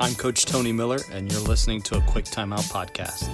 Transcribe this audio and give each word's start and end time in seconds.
I'm 0.00 0.14
Coach 0.16 0.46
Tony 0.46 0.72
Miller, 0.72 0.98
and 1.12 1.30
you're 1.30 1.40
listening 1.42 1.80
to 1.82 1.96
a 1.96 2.00
Quick 2.02 2.24
Timeout 2.24 2.68
podcast. 2.72 3.30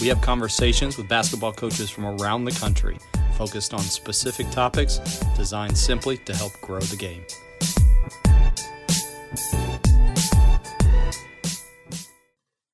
We 0.00 0.08
have 0.08 0.20
conversations 0.20 0.98
with 0.98 1.08
basketball 1.08 1.52
coaches 1.52 1.88
from 1.88 2.04
around 2.04 2.44
the 2.44 2.52
country 2.52 2.98
focused 3.38 3.72
on 3.72 3.80
specific 3.80 4.50
topics 4.50 4.98
designed 5.36 5.78
simply 5.78 6.18
to 6.18 6.36
help 6.36 6.52
grow 6.60 6.80
the 6.80 6.96
game. 6.96 7.24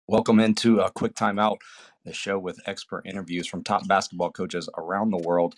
Welcome 0.09 0.41
into 0.41 0.80
a 0.80 0.91
Quick 0.91 1.14
Timeout, 1.14 1.59
the 2.05 2.12
show 2.12 2.41
with 2.41 2.59
expert 2.66 3.07
interviews 3.07 3.46
from 3.46 3.62
top 3.62 3.87
basketball 3.87 4.32
coaches 4.32 4.69
around 4.77 5.11
the 5.11 5.19
world. 5.19 5.55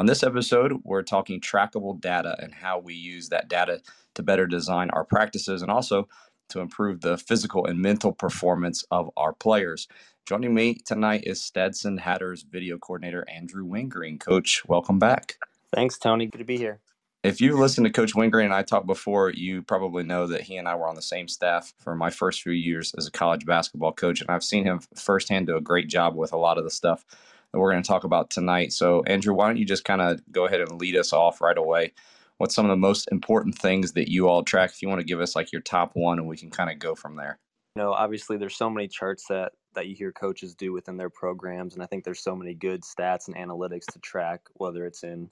On 0.00 0.06
this 0.06 0.22
episode, 0.22 0.80
we're 0.82 1.02
talking 1.02 1.42
trackable 1.42 2.00
data 2.00 2.34
and 2.38 2.54
how 2.54 2.78
we 2.78 2.94
use 2.94 3.28
that 3.28 3.50
data 3.50 3.82
to 4.14 4.22
better 4.22 4.46
design 4.46 4.88
our 4.94 5.04
practices 5.04 5.60
and 5.60 5.70
also 5.70 6.08
to 6.48 6.60
improve 6.60 7.02
the 7.02 7.18
physical 7.18 7.66
and 7.66 7.78
mental 7.78 8.10
performance 8.10 8.82
of 8.90 9.10
our 9.18 9.34
players. 9.34 9.88
Joining 10.26 10.54
me 10.54 10.78
tonight 10.86 11.24
is 11.26 11.44
Stetson 11.44 11.98
Hatters 11.98 12.46
video 12.50 12.78
coordinator 12.78 13.26
Andrew 13.28 13.66
Wingreen. 13.66 14.18
Coach, 14.18 14.62
welcome 14.66 14.98
back. 14.98 15.36
Thanks, 15.70 15.98
Tony. 15.98 16.28
Good 16.28 16.38
to 16.38 16.44
be 16.44 16.56
here. 16.56 16.80
If 17.22 17.42
you've 17.42 17.58
listened 17.58 17.84
to 17.84 17.92
Coach 17.92 18.14
Wingreen 18.14 18.46
and 18.46 18.54
I 18.54 18.62
talk 18.62 18.86
before, 18.86 19.28
you 19.28 19.60
probably 19.60 20.04
know 20.04 20.26
that 20.28 20.40
he 20.40 20.56
and 20.56 20.66
I 20.66 20.76
were 20.76 20.88
on 20.88 20.94
the 20.96 21.02
same 21.02 21.28
staff 21.28 21.74
for 21.78 21.94
my 21.94 22.08
first 22.08 22.40
few 22.40 22.52
years 22.52 22.94
as 22.96 23.06
a 23.06 23.10
college 23.10 23.44
basketball 23.44 23.92
coach, 23.92 24.22
and 24.22 24.30
I've 24.30 24.44
seen 24.44 24.64
him 24.64 24.80
firsthand 24.96 25.48
do 25.48 25.58
a 25.58 25.60
great 25.60 25.88
job 25.88 26.16
with 26.16 26.32
a 26.32 26.38
lot 26.38 26.56
of 26.56 26.64
the 26.64 26.70
stuff 26.70 27.04
that 27.52 27.58
we're 27.58 27.72
going 27.72 27.82
to 27.82 27.88
talk 27.88 28.04
about 28.04 28.30
tonight. 28.30 28.72
So, 28.72 29.02
Andrew, 29.06 29.34
why 29.34 29.46
don't 29.46 29.56
you 29.56 29.64
just 29.64 29.84
kind 29.84 30.00
of 30.00 30.20
go 30.30 30.46
ahead 30.46 30.60
and 30.60 30.80
lead 30.80 30.96
us 30.96 31.12
off 31.12 31.40
right 31.40 31.58
away? 31.58 31.92
What's 32.38 32.54
some 32.54 32.64
of 32.64 32.70
the 32.70 32.76
most 32.76 33.08
important 33.12 33.58
things 33.58 33.92
that 33.92 34.10
you 34.10 34.28
all 34.28 34.42
track? 34.42 34.70
If 34.70 34.82
you 34.82 34.88
want 34.88 35.00
to 35.00 35.06
give 35.06 35.20
us 35.20 35.36
like 35.36 35.52
your 35.52 35.62
top 35.62 35.92
one, 35.94 36.18
and 36.18 36.28
we 36.28 36.36
can 36.36 36.50
kind 36.50 36.70
of 36.70 36.78
go 36.78 36.94
from 36.94 37.16
there. 37.16 37.38
You 37.76 37.82
know, 37.82 37.92
obviously, 37.92 38.36
there's 38.36 38.56
so 38.56 38.70
many 38.70 38.88
charts 38.88 39.26
that 39.28 39.52
that 39.74 39.86
you 39.86 39.94
hear 39.94 40.10
coaches 40.10 40.54
do 40.54 40.72
within 40.72 40.96
their 40.96 41.10
programs, 41.10 41.74
and 41.74 41.82
I 41.82 41.86
think 41.86 42.04
there's 42.04 42.22
so 42.22 42.34
many 42.34 42.54
good 42.54 42.82
stats 42.82 43.28
and 43.28 43.36
analytics 43.36 43.86
to 43.92 43.98
track, 44.00 44.40
whether 44.54 44.86
it's 44.86 45.04
in 45.04 45.30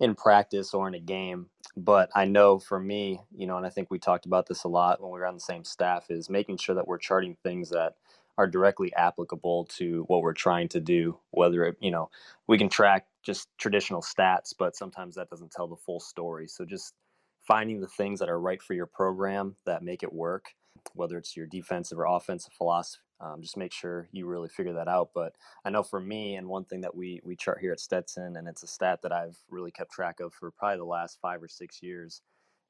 in 0.00 0.14
practice 0.14 0.74
or 0.74 0.88
in 0.88 0.94
a 0.94 1.00
game. 1.00 1.46
But 1.76 2.10
I 2.14 2.24
know 2.24 2.58
for 2.58 2.80
me, 2.80 3.20
you 3.36 3.46
know, 3.46 3.56
and 3.56 3.66
I 3.66 3.70
think 3.70 3.90
we 3.90 3.98
talked 3.98 4.26
about 4.26 4.46
this 4.46 4.64
a 4.64 4.68
lot 4.68 5.00
when 5.00 5.12
we 5.12 5.18
were 5.18 5.26
on 5.26 5.34
the 5.34 5.40
same 5.40 5.64
staff, 5.64 6.10
is 6.10 6.28
making 6.28 6.58
sure 6.58 6.74
that 6.74 6.86
we're 6.86 6.98
charting 6.98 7.36
things 7.42 7.70
that 7.70 7.94
are 8.38 8.46
directly 8.46 8.94
applicable 8.94 9.64
to 9.64 10.04
what 10.06 10.22
we're 10.22 10.32
trying 10.32 10.68
to 10.68 10.80
do. 10.80 11.18
Whether 11.32 11.64
it, 11.64 11.76
you 11.80 11.90
know, 11.90 12.08
we 12.46 12.56
can 12.56 12.68
track 12.70 13.06
just 13.22 13.48
traditional 13.58 14.00
stats, 14.00 14.54
but 14.56 14.76
sometimes 14.76 15.16
that 15.16 15.28
doesn't 15.28 15.50
tell 15.50 15.66
the 15.66 15.76
full 15.76 16.00
story. 16.00 16.46
So 16.48 16.64
just 16.64 16.94
finding 17.42 17.80
the 17.80 17.88
things 17.88 18.20
that 18.20 18.30
are 18.30 18.40
right 18.40 18.62
for 18.62 18.74
your 18.74 18.86
program 18.86 19.56
that 19.66 19.82
make 19.82 20.02
it 20.02 20.12
work, 20.12 20.54
whether 20.94 21.18
it's 21.18 21.36
your 21.36 21.46
defensive 21.46 21.98
or 21.98 22.06
offensive 22.06 22.52
philosophy. 22.54 23.02
Um, 23.20 23.42
just 23.42 23.56
make 23.56 23.72
sure 23.72 24.08
you 24.12 24.26
really 24.26 24.48
figure 24.48 24.74
that 24.74 24.86
out. 24.86 25.10
But 25.12 25.34
I 25.64 25.70
know 25.70 25.82
for 25.82 25.98
me, 25.98 26.36
and 26.36 26.46
one 26.46 26.64
thing 26.64 26.82
that 26.82 26.94
we 26.94 27.20
we 27.24 27.34
chart 27.34 27.58
here 27.60 27.72
at 27.72 27.80
Stetson, 27.80 28.36
and 28.36 28.46
it's 28.46 28.62
a 28.62 28.68
stat 28.68 29.02
that 29.02 29.12
I've 29.12 29.36
really 29.50 29.72
kept 29.72 29.90
track 29.90 30.20
of 30.20 30.32
for 30.32 30.52
probably 30.52 30.78
the 30.78 30.84
last 30.84 31.18
five 31.20 31.42
or 31.42 31.48
six 31.48 31.82
years, 31.82 32.22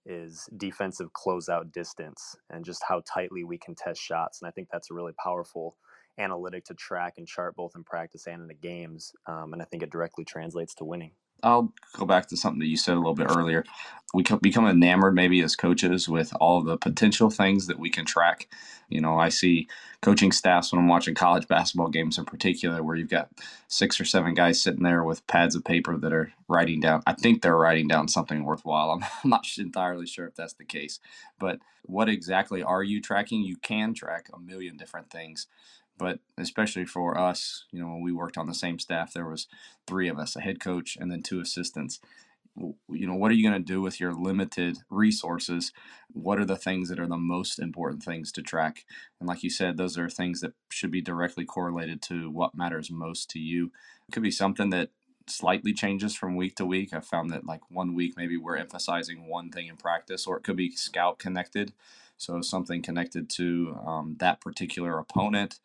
is 0.09 0.49
defensive 0.57 1.11
closeout 1.13 1.71
distance 1.73 2.35
and 2.51 2.65
just 2.65 2.83
how 2.89 3.03
tightly 3.07 3.45
we 3.45 3.59
can 3.59 3.75
test 3.75 4.01
shots. 4.01 4.41
And 4.41 4.49
I 4.49 4.51
think 4.51 4.69
that's 4.73 4.91
a 4.91 4.95
really 4.95 5.13
powerful 5.23 5.77
analytic 6.19 6.65
to 6.65 6.75
track 6.75 7.15
and 7.19 7.29
chart 7.29 7.55
both 7.55 7.73
in 7.77 7.85
practice 7.85 8.27
and 8.27 8.43
in 8.43 8.49
the 8.49 8.55
games. 8.55 9.13
Um, 9.27 9.53
and 9.53 9.63
I 9.63 9.67
think 9.67 9.83
it 9.83 9.91
directly 9.91 10.25
translates 10.25 10.75
to 10.77 10.85
winning. 10.85 11.13
I'll 11.43 11.73
go 11.95 12.07
back 12.07 12.27
to 12.29 12.37
something 12.37 12.61
that 12.61 12.67
you 12.67 12.77
said 12.77 12.95
a 12.95 12.99
little 12.99 13.15
bit 13.15 13.29
earlier. 13.31 13.65
We 14.15 14.25
become 14.41 14.67
enamored, 14.67 15.15
maybe 15.15 15.43
as 15.43 15.55
coaches, 15.55 16.09
with 16.09 16.33
all 16.41 16.63
the 16.63 16.79
potential 16.79 17.29
things 17.29 17.67
that 17.67 17.79
we 17.79 17.91
can 17.91 18.07
track. 18.07 18.49
You 18.89 19.03
know, 19.03 19.19
I 19.19 19.29
see 19.29 19.69
coaching 20.01 20.33
staffs 20.33 20.73
when 20.73 20.81
I'm 20.81 20.89
watching 20.89 21.15
college 21.15 21.47
basketball 21.47 21.91
games 21.91 22.17
in 22.17 22.25
particular, 22.25 22.83
where 22.83 22.97
you've 22.97 23.11
got 23.11 23.29
six 23.67 24.01
or 24.01 24.07
seven 24.07 24.33
guys 24.33 24.63
sitting 24.63 24.83
there 24.83 25.05
with 25.05 25.27
pads 25.27 25.55
of 25.55 25.65
paper 25.65 25.99
that 25.99 26.13
are 26.13 26.33
writing 26.49 26.81
down. 26.81 27.03
I 27.07 27.13
think 27.13 27.43
they're 27.43 27.57
writing 27.57 27.87
down 27.87 28.09
something 28.09 28.45
worthwhile. 28.45 28.91
I'm 28.91 29.05
not 29.31 29.47
entirely 29.59 30.07
sure 30.07 30.27
if 30.27 30.35
that's 30.35 30.55
the 30.55 30.65
case, 30.65 31.01
but 31.39 31.59
what 31.83 32.09
exactly 32.09 32.63
are 32.63 32.83
you 32.83 33.03
tracking? 33.03 33.43
You 33.43 33.57
can 33.57 33.93
track 33.93 34.31
a 34.33 34.39
million 34.39 34.79
different 34.79 35.11
things 35.11 35.49
but 35.99 36.21
especially 36.39 36.85
for 36.85 37.19
us, 37.19 37.65
you 37.73 37.81
know, 37.81 37.89
when 37.89 38.03
we 38.03 38.13
worked 38.13 38.39
on 38.39 38.47
the 38.47 38.55
same 38.55 38.79
staff, 38.79 39.13
there 39.13 39.29
was 39.29 39.49
three 39.87 40.09
of 40.09 40.19
us, 40.19 40.37
a 40.37 40.41
head 40.41 40.61
coach 40.61 40.97
and 40.99 41.11
then 41.11 41.23
two 41.23 41.41
assistants. 41.41 42.01
You 42.57 43.07
know, 43.07 43.15
what 43.15 43.31
are 43.31 43.35
you 43.35 43.49
going 43.49 43.63
to 43.63 43.73
do 43.73 43.81
with 43.81 44.01
your 44.01 44.13
limited 44.13 44.79
resources? 44.91 45.73
What 46.13 46.41
are 46.41 46.45
the 46.45 46.57
things 46.57 46.89
that 46.89 46.99
are 46.99 47.07
the 47.07 47.17
most 47.17 47.59
important 47.59 48.03
things 48.03 48.33
to 48.33 48.43
track? 48.43 48.85
And 49.21 49.29
like 49.29 49.43
you 49.43 49.51
said, 49.51 49.77
those 49.77 49.97
are 49.99 50.09
things 50.09 50.41
that 50.41 50.55
should 50.71 50.91
be 50.91 51.03
directly 51.03 51.45
correlated 51.45 52.03
to 52.03 52.31
what 52.31 52.57
matters 52.57 52.91
most 52.91 53.31
to 53.31 53.39
you. 53.39 53.71
It 54.09 54.13
could 54.13 54.25
be 54.25 54.31
something 54.31 54.71
that 54.71 54.91
slightly 55.31 55.73
changes 55.73 56.17
from 56.17 56.37
week 56.37 56.57
to 56.57 56.67
week. 56.67 56.93
I 56.93 57.01
found 57.01 57.31
that 57.31 57.47
like 57.47 57.61
one 57.71 57.95
week 57.95 58.15
maybe 58.17 58.37
we're 58.37 58.57
emphasizing 58.57 59.29
one 59.29 59.51
thing 59.51 59.67
in 59.67 59.77
practice, 59.77 60.27
or 60.27 60.37
it 60.39 60.45
could 60.45 60.57
be 60.57 60.71
scout 60.71 61.19
connected. 61.19 61.73
So 62.19 62.41
something 62.43 62.83
connected 62.83 63.31
to 63.31 63.79
um, 63.87 64.17
that 64.19 64.41
particular 64.41 64.99
opponent, 64.99 65.61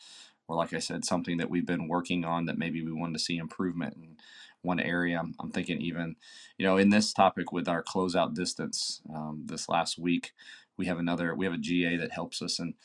or 0.47 0.55
like 0.55 0.73
I 0.73 0.79
said, 0.79 1.03
something 1.03 1.37
that 1.37 1.49
we've 1.49 1.65
been 1.65 1.87
working 1.87 2.23
on 2.23 2.45
that 2.45 2.57
maybe 2.57 2.83
we 2.83 2.93
wanted 2.93 3.13
to 3.13 3.23
see 3.23 3.37
improvement 3.37 3.95
in 3.97 4.17
one 4.61 4.79
area. 4.79 5.19
I'm, 5.19 5.51
thinking 5.51 5.81
even, 5.81 6.15
you 6.57 6.65
know, 6.65 6.77
in 6.77 6.89
this 6.89 7.11
topic 7.11 7.51
with 7.51 7.67
our 7.67 7.83
closeout 7.83 8.33
distance 8.33 9.01
um, 9.13 9.43
this 9.45 9.67
last 9.67 9.97
week, 9.97 10.31
we 10.77 10.85
have 10.85 10.99
another, 10.99 11.35
we 11.35 11.45
have 11.45 11.53
a 11.53 11.57
GA 11.57 11.97
that 11.97 12.13
helps 12.13 12.41
us 12.41 12.59
and 12.59 12.75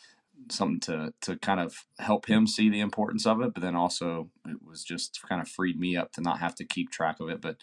something 0.51 0.81
to 0.81 1.13
to 1.21 1.37
kind 1.37 1.61
of 1.61 1.85
help 1.99 2.27
him 2.27 2.47
see 2.47 2.69
the 2.71 2.81
importance 2.81 3.27
of 3.27 3.41
it 3.41 3.53
but 3.53 3.63
then 3.63 3.75
also 3.75 4.31
it 4.47 4.63
was 4.65 4.85
just 4.85 5.21
kind 5.29 5.41
of 5.43 5.49
freed 5.49 5.79
me 5.79 5.97
up 5.97 6.13
to 6.13 6.21
not 6.21 6.39
have 6.39 6.55
to 6.55 6.65
keep 6.65 6.91
track 6.91 7.19
of 7.21 7.29
it 7.29 7.41
but 7.41 7.57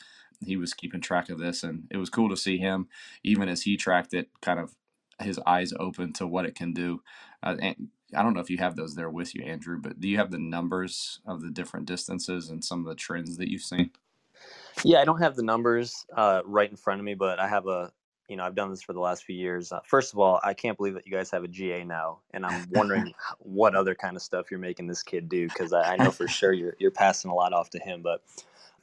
he 0.45 0.57
was 0.57 0.73
keeping 0.73 1.01
track 1.01 1.29
of 1.29 1.39
this 1.39 1.63
and 1.63 1.87
it 1.89 1.97
was 1.97 2.09
cool 2.09 2.29
to 2.29 2.35
see 2.35 2.57
him 2.57 2.87
even 3.23 3.47
as 3.47 3.61
he 3.61 3.77
tracked 3.77 4.13
it 4.13 4.29
kind 4.41 4.59
of 4.59 4.75
his 5.21 5.39
eyes 5.45 5.73
open 5.79 6.13
to 6.13 6.27
what 6.27 6.45
it 6.45 6.55
can 6.55 6.73
do. 6.73 7.01
Uh, 7.41 7.55
and 7.61 7.87
I 8.13 8.21
don't 8.21 8.33
know 8.33 8.41
if 8.41 8.49
you 8.49 8.57
have 8.57 8.75
those 8.75 8.95
there 8.95 9.09
with 9.09 9.35
you, 9.35 9.43
Andrew, 9.43 9.79
but 9.79 9.99
do 9.99 10.07
you 10.07 10.17
have 10.17 10.31
the 10.31 10.39
numbers 10.39 11.19
of 11.25 11.41
the 11.41 11.49
different 11.49 11.85
distances 11.85 12.49
and 12.49 12.63
some 12.63 12.79
of 12.79 12.85
the 12.85 12.95
trends 12.95 13.37
that 13.37 13.49
you've 13.49 13.61
seen? 13.61 13.91
Yeah, 14.83 14.99
I 14.99 15.05
don't 15.05 15.21
have 15.21 15.35
the 15.35 15.43
numbers 15.43 16.05
uh, 16.15 16.41
right 16.45 16.69
in 16.69 16.75
front 16.75 16.99
of 16.99 17.05
me, 17.05 17.13
but 17.13 17.39
I 17.39 17.47
have 17.47 17.67
a, 17.67 17.91
you 18.27 18.35
know, 18.35 18.43
I've 18.43 18.55
done 18.55 18.69
this 18.69 18.81
for 18.81 18.93
the 18.93 18.99
last 18.99 19.23
few 19.23 19.35
years. 19.35 19.71
Uh, 19.71 19.79
first 19.85 20.13
of 20.13 20.19
all, 20.19 20.39
I 20.43 20.53
can't 20.53 20.77
believe 20.77 20.95
that 20.95 21.05
you 21.05 21.13
guys 21.13 21.31
have 21.31 21.43
a 21.43 21.47
GA 21.47 21.83
now, 21.83 22.19
and 22.31 22.45
I'm 22.45 22.67
wondering 22.71 23.13
what 23.39 23.75
other 23.75 23.95
kind 23.95 24.15
of 24.15 24.21
stuff 24.21 24.51
you're 24.51 24.59
making 24.59 24.87
this 24.87 25.01
kid 25.01 25.29
do 25.29 25.47
because 25.47 25.73
I, 25.73 25.93
I 25.93 25.95
know 25.97 26.11
for 26.11 26.27
sure 26.27 26.51
you're 26.51 26.75
you're 26.79 26.91
passing 26.91 27.31
a 27.31 27.35
lot 27.35 27.53
off 27.53 27.69
to 27.71 27.79
him, 27.79 28.01
but 28.01 28.21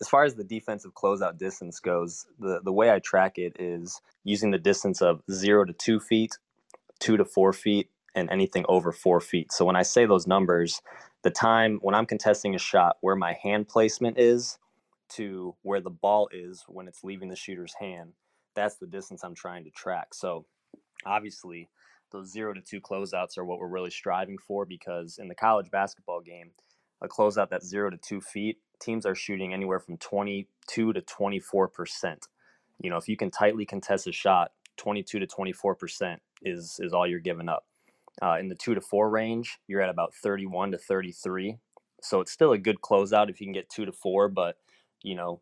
as 0.02 0.08
far 0.08 0.24
as 0.24 0.34
the 0.34 0.42
defensive 0.42 0.94
closeout 0.94 1.38
distance 1.38 1.78
goes, 1.78 2.26
the, 2.40 2.60
the 2.64 2.72
way 2.72 2.90
I 2.90 2.98
track 2.98 3.38
it 3.38 3.54
is 3.60 4.00
using 4.24 4.50
the 4.50 4.58
distance 4.58 5.00
of 5.00 5.22
zero 5.30 5.64
to 5.64 5.72
two 5.72 6.00
feet, 6.00 6.36
two 6.98 7.16
to 7.16 7.24
four 7.24 7.52
feet, 7.52 7.88
and 8.16 8.28
anything 8.28 8.64
over 8.68 8.90
four 8.90 9.20
feet. 9.20 9.52
So 9.52 9.64
when 9.64 9.76
I 9.76 9.82
say 9.82 10.04
those 10.04 10.26
numbers, 10.26 10.82
the 11.22 11.30
time 11.30 11.78
when 11.82 11.94
I'm 11.94 12.06
contesting 12.06 12.56
a 12.56 12.58
shot, 12.58 12.96
where 13.00 13.14
my 13.14 13.34
hand 13.44 13.68
placement 13.68 14.18
is 14.18 14.58
to 15.10 15.54
where 15.62 15.80
the 15.80 15.90
ball 15.90 16.28
is 16.32 16.64
when 16.66 16.88
it's 16.88 17.04
leaving 17.04 17.28
the 17.28 17.36
shooter's 17.36 17.74
hand, 17.74 18.14
that's 18.56 18.78
the 18.78 18.88
distance 18.88 19.22
I'm 19.22 19.36
trying 19.36 19.62
to 19.62 19.70
track. 19.70 20.14
So 20.14 20.46
obviously, 21.06 21.68
those 22.10 22.28
zero 22.28 22.52
to 22.54 22.60
two 22.60 22.80
closeouts 22.80 23.38
are 23.38 23.44
what 23.44 23.60
we're 23.60 23.68
really 23.68 23.92
striving 23.92 24.36
for 24.36 24.66
because 24.66 25.18
in 25.18 25.28
the 25.28 25.36
college 25.36 25.70
basketball 25.70 26.22
game, 26.22 26.50
a 27.00 27.06
closeout 27.06 27.50
that's 27.50 27.68
zero 27.68 27.88
to 27.88 27.96
two 27.96 28.20
feet 28.20 28.58
teams 28.82 29.06
are 29.06 29.14
shooting 29.14 29.54
anywhere 29.54 29.78
from 29.78 29.96
22 29.98 30.92
to 30.92 31.00
24 31.00 31.68
percent. 31.68 32.28
You 32.80 32.90
know, 32.90 32.96
if 32.96 33.08
you 33.08 33.16
can 33.16 33.30
tightly 33.30 33.64
contest 33.64 34.06
a 34.06 34.12
shot, 34.12 34.52
22 34.76 35.20
to 35.20 35.26
24 35.26 35.74
percent 35.74 36.22
is 36.42 36.78
is 36.82 36.92
all 36.92 37.06
you're 37.06 37.20
giving 37.20 37.48
up. 37.48 37.64
Uh, 38.20 38.36
in 38.38 38.48
the 38.48 38.54
two 38.54 38.74
to 38.74 38.80
four 38.80 39.08
range, 39.08 39.58
you're 39.68 39.80
at 39.80 39.88
about 39.88 40.14
31 40.14 40.72
to 40.72 40.78
33. 40.78 41.58
So 42.02 42.20
it's 42.20 42.32
still 42.32 42.52
a 42.52 42.58
good 42.58 42.80
closeout 42.80 43.30
if 43.30 43.40
you 43.40 43.46
can 43.46 43.54
get 43.54 43.70
two 43.70 43.86
to 43.86 43.92
four, 43.92 44.28
but 44.28 44.56
you 45.02 45.14
know, 45.14 45.40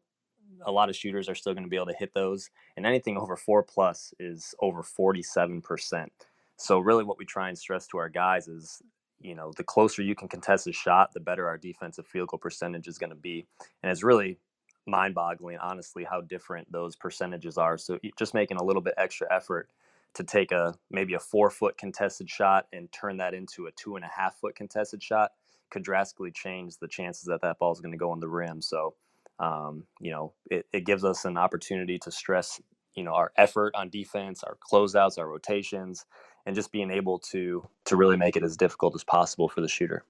a 0.64 0.70
lot 0.70 0.88
of 0.88 0.96
shooters 0.96 1.28
are 1.28 1.34
still 1.34 1.54
going 1.54 1.64
to 1.64 1.70
be 1.70 1.76
able 1.76 1.86
to 1.86 1.94
hit 1.98 2.14
those. 2.14 2.50
And 2.76 2.86
anything 2.86 3.16
over 3.16 3.36
four 3.36 3.62
plus 3.62 4.14
is 4.20 4.54
over 4.60 4.82
47 4.82 5.62
percent. 5.62 6.12
So 6.56 6.78
really, 6.78 7.04
what 7.04 7.18
we 7.18 7.24
try 7.24 7.48
and 7.48 7.58
stress 7.58 7.86
to 7.88 7.98
our 7.98 8.10
guys 8.10 8.46
is 8.46 8.82
you 9.20 9.34
know, 9.34 9.52
the 9.56 9.64
closer 9.64 10.02
you 10.02 10.14
can 10.14 10.28
contest 10.28 10.66
a 10.66 10.72
shot, 10.72 11.12
the 11.12 11.20
better 11.20 11.46
our 11.46 11.58
defensive 11.58 12.06
field 12.06 12.28
goal 12.28 12.38
percentage 12.38 12.88
is 12.88 12.98
going 12.98 13.10
to 13.10 13.16
be. 13.16 13.46
And 13.82 13.92
it's 13.92 14.02
really 14.02 14.38
mind 14.86 15.14
boggling, 15.14 15.58
honestly, 15.58 16.04
how 16.04 16.20
different 16.22 16.70
those 16.72 16.96
percentages 16.96 17.58
are. 17.58 17.78
So 17.78 17.98
just 18.18 18.34
making 18.34 18.56
a 18.58 18.64
little 18.64 18.82
bit 18.82 18.94
extra 18.96 19.26
effort 19.32 19.68
to 20.14 20.24
take 20.24 20.52
a 20.52 20.74
maybe 20.90 21.14
a 21.14 21.20
four 21.20 21.50
foot 21.50 21.78
contested 21.78 22.28
shot 22.28 22.66
and 22.72 22.90
turn 22.92 23.18
that 23.18 23.34
into 23.34 23.66
a 23.66 23.72
two 23.72 23.96
and 23.96 24.04
a 24.04 24.10
half 24.14 24.36
foot 24.40 24.56
contested 24.56 25.02
shot 25.02 25.32
could 25.70 25.84
drastically 25.84 26.32
change 26.32 26.78
the 26.78 26.88
chances 26.88 27.24
that 27.24 27.42
that 27.42 27.58
ball 27.58 27.72
is 27.72 27.80
going 27.80 27.92
to 27.92 27.98
go 27.98 28.10
on 28.10 28.18
the 28.20 28.28
rim. 28.28 28.60
So, 28.60 28.94
um, 29.38 29.84
you 30.00 30.10
know, 30.10 30.32
it, 30.50 30.66
it 30.72 30.84
gives 30.84 31.04
us 31.04 31.24
an 31.24 31.36
opportunity 31.36 31.98
to 32.00 32.10
stress 32.10 32.60
you 32.96 33.04
know 33.04 33.12
our 33.12 33.32
effort 33.36 33.74
on 33.76 33.88
defense, 33.90 34.42
our 34.42 34.56
closeouts, 34.70 35.18
our 35.18 35.28
rotations, 35.28 36.06
and 36.46 36.54
just 36.54 36.72
being 36.72 36.90
able 36.90 37.18
to 37.18 37.66
to 37.84 37.96
really 37.96 38.16
make 38.16 38.36
it 38.36 38.42
as 38.42 38.56
difficult 38.56 38.94
as 38.94 39.04
possible 39.04 39.48
for 39.48 39.60
the 39.60 39.68
shooter. 39.68 40.04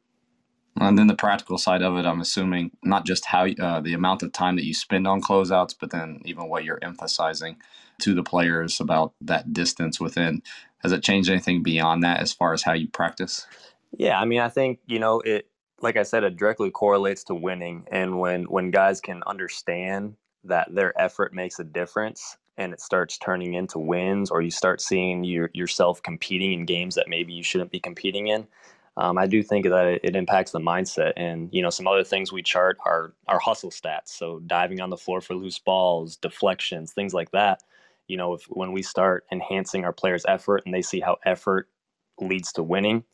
And 0.78 0.96
then 0.96 1.08
the 1.08 1.16
practical 1.16 1.58
side 1.58 1.82
of 1.82 1.96
it, 1.96 2.06
I'm 2.06 2.20
assuming 2.20 2.70
not 2.82 3.04
just 3.04 3.26
how 3.26 3.46
uh, 3.46 3.80
the 3.80 3.92
amount 3.92 4.22
of 4.22 4.32
time 4.32 4.56
that 4.56 4.64
you 4.64 4.72
spend 4.72 5.06
on 5.06 5.20
closeouts, 5.20 5.74
but 5.78 5.90
then 5.90 6.20
even 6.24 6.48
what 6.48 6.64
you're 6.64 6.78
emphasizing 6.82 7.56
to 8.00 8.14
the 8.14 8.22
players 8.22 8.80
about 8.80 9.12
that 9.20 9.52
distance 9.52 10.00
within. 10.00 10.42
Has 10.78 10.92
it 10.92 11.02
changed 11.02 11.28
anything 11.28 11.62
beyond 11.62 12.02
that 12.04 12.20
as 12.20 12.32
far 12.32 12.54
as 12.54 12.62
how 12.62 12.72
you 12.72 12.88
practice? 12.88 13.46
Yeah, 13.92 14.18
I 14.18 14.24
mean, 14.24 14.40
I 14.40 14.48
think 14.48 14.78
you 14.86 14.98
know 14.98 15.20
it. 15.20 15.46
Like 15.82 15.96
I 15.96 16.02
said, 16.02 16.24
it 16.24 16.36
directly 16.36 16.70
correlates 16.70 17.24
to 17.24 17.34
winning, 17.34 17.86
and 17.90 18.18
when 18.18 18.44
when 18.44 18.70
guys 18.70 19.00
can 19.00 19.22
understand 19.26 20.14
that 20.44 20.74
their 20.74 20.98
effort 21.00 21.34
makes 21.34 21.58
a 21.58 21.64
difference, 21.64 22.36
and 22.60 22.74
it 22.74 22.80
starts 22.80 23.16
turning 23.16 23.54
into 23.54 23.78
wins, 23.78 24.30
or 24.30 24.42
you 24.42 24.50
start 24.50 24.82
seeing 24.82 25.24
your, 25.24 25.50
yourself 25.54 26.02
competing 26.02 26.52
in 26.52 26.66
games 26.66 26.94
that 26.94 27.08
maybe 27.08 27.32
you 27.32 27.42
shouldn't 27.42 27.70
be 27.70 27.80
competing 27.80 28.28
in. 28.28 28.46
Um, 28.98 29.16
I 29.16 29.26
do 29.26 29.42
think 29.42 29.64
that 29.64 29.86
it, 29.86 30.00
it, 30.04 30.14
impacts 30.14 30.50
the 30.50 30.58
mindset, 30.58 31.14
and 31.16 31.48
you 31.52 31.62
know 31.62 31.70
some 31.70 31.86
other 31.86 32.04
things 32.04 32.32
we 32.32 32.42
chart 32.42 32.76
are 32.84 33.14
our 33.28 33.38
hustle 33.38 33.70
stats. 33.70 34.08
So 34.08 34.40
diving 34.40 34.80
on 34.80 34.90
the 34.90 34.98
floor 34.98 35.22
for 35.22 35.34
loose 35.34 35.58
balls, 35.58 36.16
deflections, 36.16 36.92
things 36.92 37.14
like 37.14 37.30
that. 37.30 37.62
You 38.08 38.18
know, 38.18 38.34
if 38.34 38.44
when 38.44 38.72
we 38.72 38.82
start 38.82 39.24
enhancing 39.32 39.84
our 39.84 39.92
players' 39.92 40.26
effort 40.28 40.62
and 40.66 40.74
they 40.74 40.82
see 40.82 41.00
how 41.00 41.16
effort 41.24 41.68
leads 42.20 42.52
to 42.52 42.62
winning, 42.62 43.04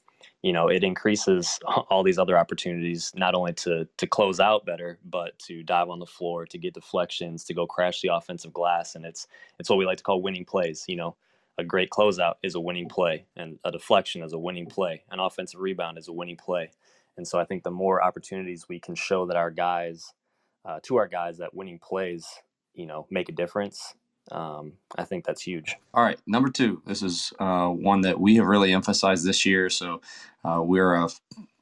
you 0.43 0.53
know 0.53 0.69
it 0.69 0.85
increases 0.85 1.59
all 1.91 2.03
these 2.03 2.19
other 2.19 2.39
opportunities 2.39 3.13
not 3.15 3.35
only 3.35 3.53
to 3.53 3.87
to 3.97 4.07
close 4.07 4.41
out 4.41 4.67
better 4.67 4.99
but 5.05 5.39
to 5.39 5.63
dive 5.63 5.89
on 5.89 5.99
the 5.99 6.07
floor 6.07 6.47
to 6.47 6.59
get 6.59 6.75
deflections 6.75 7.45
to 7.45 7.55
go 7.55 7.67
crash 7.67 8.01
the 8.01 8.09
offensive 8.13 8.53
glass. 8.53 8.95
And 8.95 9.05
it's 9.05 9.27
it's 9.59 9.69
what 9.71 9.79
we 9.79 9.87
like 9.87 9.99
to 9.99 10.05
call 10.05 10.23
winning 10.23 10.45
plays. 10.45 10.85
You 10.89 10.97
know 10.97 11.17
a 11.59 11.65
great 11.65 11.91
closeout 11.91 12.35
is 12.43 12.55
a 12.55 12.61
winning 12.61 12.89
play 12.89 13.25
and 13.35 13.59
a 13.65 13.73
deflection 13.73 14.23
is 14.23 14.35
a 14.35 14.39
winning 14.39 14.67
play. 14.67 15.03
An 15.11 15.21
offensive 15.21 15.61
rebound 15.61 15.97
is 15.97 16.09
a 16.09 16.13
winning 16.13 16.37
play. 16.37 16.71
And 17.17 17.27
so 17.27 17.39
i 17.39 17.45
think 17.45 17.63
the 17.65 17.71
more 17.71 18.03
opportunities 18.03 18.69
we 18.69 18.79
can 18.79 18.95
show 18.95 19.27
that 19.27 19.37
our 19.37 19.51
guys 19.51 20.13
uh, 20.65 20.81
to 20.83 20.97
our 20.97 21.09
guys 21.09 21.39
that 21.39 21.55
winning 21.55 21.79
plays 21.79 22.27
you 22.75 22.87
know 22.87 23.07
make 23.11 23.29
a 23.29 23.33
difference 23.33 23.95
um, 24.33 24.73
I 24.97 25.05
think 25.05 25.25
that's 25.25 25.43
huge. 25.43 25.77
All 25.95 26.03
right, 26.03 26.19
number 26.27 26.49
two. 26.49 26.83
This 26.87 27.03
is 27.03 27.33
uh, 27.39 27.69
one 27.69 28.01
that 28.03 28.21
we 28.21 28.37
have 28.37 28.47
really 28.47 28.73
emphasized 28.73 29.25
this 29.25 29.47
year. 29.47 29.71
So 29.71 30.01
uh, 30.45 30.63
we're 30.63 30.95
a 30.95 31.09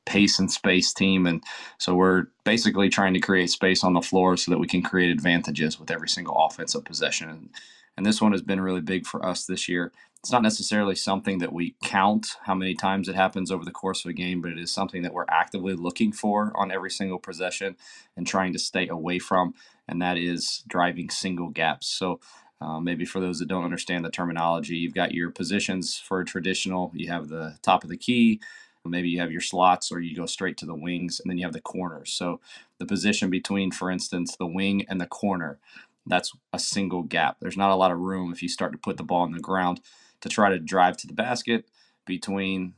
pace 0.06 0.38
and 0.38 0.50
space 0.50 0.92
team, 0.92 1.26
and 1.26 1.42
so 1.78 1.94
we're 1.94 2.26
basically 2.44 2.88
trying 2.88 3.14
to 3.14 3.20
create 3.20 3.50
space 3.50 3.84
on 3.84 3.94
the 3.94 4.02
floor 4.02 4.36
so 4.36 4.50
that 4.50 4.58
we 4.58 4.66
can 4.66 4.82
create 4.82 5.10
advantages 5.10 5.78
with 5.78 5.90
every 5.90 6.08
single 6.08 6.36
offensive 6.36 6.84
possession. 6.84 7.28
And, 7.28 7.48
and 7.96 8.04
this 8.04 8.20
one 8.20 8.32
has 8.32 8.42
been 8.42 8.60
really 8.60 8.80
big 8.80 9.06
for 9.06 9.24
us 9.24 9.46
this 9.46 9.68
year. 9.68 9.92
It's 10.18 10.32
not 10.32 10.42
necessarily 10.42 10.94
something 10.94 11.38
that 11.40 11.52
we 11.52 11.74
count 11.84 12.28
how 12.44 12.54
many 12.54 12.74
times 12.74 13.08
it 13.08 13.14
happens 13.14 13.50
over 13.50 13.62
the 13.62 13.70
course 13.70 14.06
of 14.06 14.08
a 14.08 14.14
game, 14.14 14.40
but 14.40 14.52
it 14.52 14.58
is 14.58 14.72
something 14.72 15.02
that 15.02 15.12
we're 15.12 15.26
actively 15.28 15.74
looking 15.74 16.12
for 16.12 16.50
on 16.56 16.70
every 16.70 16.90
single 16.90 17.18
possession 17.18 17.76
and 18.16 18.26
trying 18.26 18.54
to 18.54 18.58
stay 18.58 18.88
away 18.88 19.18
from, 19.18 19.52
and 19.86 20.00
that 20.00 20.16
is 20.16 20.64
driving 20.66 21.10
single 21.10 21.50
gaps. 21.50 21.88
So 21.88 22.20
uh, 22.60 22.80
maybe 22.80 23.04
for 23.04 23.20
those 23.20 23.38
that 23.38 23.48
don't 23.48 23.64
understand 23.64 24.04
the 24.04 24.10
terminology, 24.10 24.76
you've 24.76 24.94
got 24.94 25.12
your 25.12 25.30
positions 25.30 25.98
for 25.98 26.20
a 26.20 26.24
traditional. 26.24 26.92
You 26.94 27.08
have 27.08 27.28
the 27.28 27.58
top 27.62 27.84
of 27.84 27.90
the 27.90 27.96
key, 27.96 28.40
maybe 28.84 29.08
you 29.08 29.20
have 29.20 29.32
your 29.32 29.40
slots, 29.40 29.92
or 29.92 30.00
you 30.00 30.16
go 30.16 30.26
straight 30.26 30.56
to 30.58 30.66
the 30.66 30.74
wings, 30.74 31.20
and 31.20 31.30
then 31.30 31.38
you 31.38 31.44
have 31.44 31.52
the 31.54 31.60
corners. 31.60 32.12
So 32.12 32.40
the 32.78 32.86
position 32.86 33.30
between, 33.30 33.70
for 33.70 33.90
instance, 33.90 34.36
the 34.36 34.46
wing 34.46 34.86
and 34.88 35.00
the 35.00 35.06
corner, 35.06 35.58
that's 36.06 36.32
a 36.52 36.58
single 36.58 37.02
gap. 37.02 37.38
There's 37.40 37.56
not 37.56 37.70
a 37.70 37.76
lot 37.76 37.92
of 37.92 37.98
room 37.98 38.32
if 38.32 38.42
you 38.42 38.48
start 38.48 38.72
to 38.72 38.78
put 38.78 38.96
the 38.96 39.02
ball 39.04 39.22
on 39.22 39.32
the 39.32 39.40
ground 39.40 39.80
to 40.20 40.28
try 40.28 40.50
to 40.50 40.58
drive 40.58 40.96
to 40.98 41.06
the 41.06 41.14
basket 41.14 41.66
between 42.06 42.74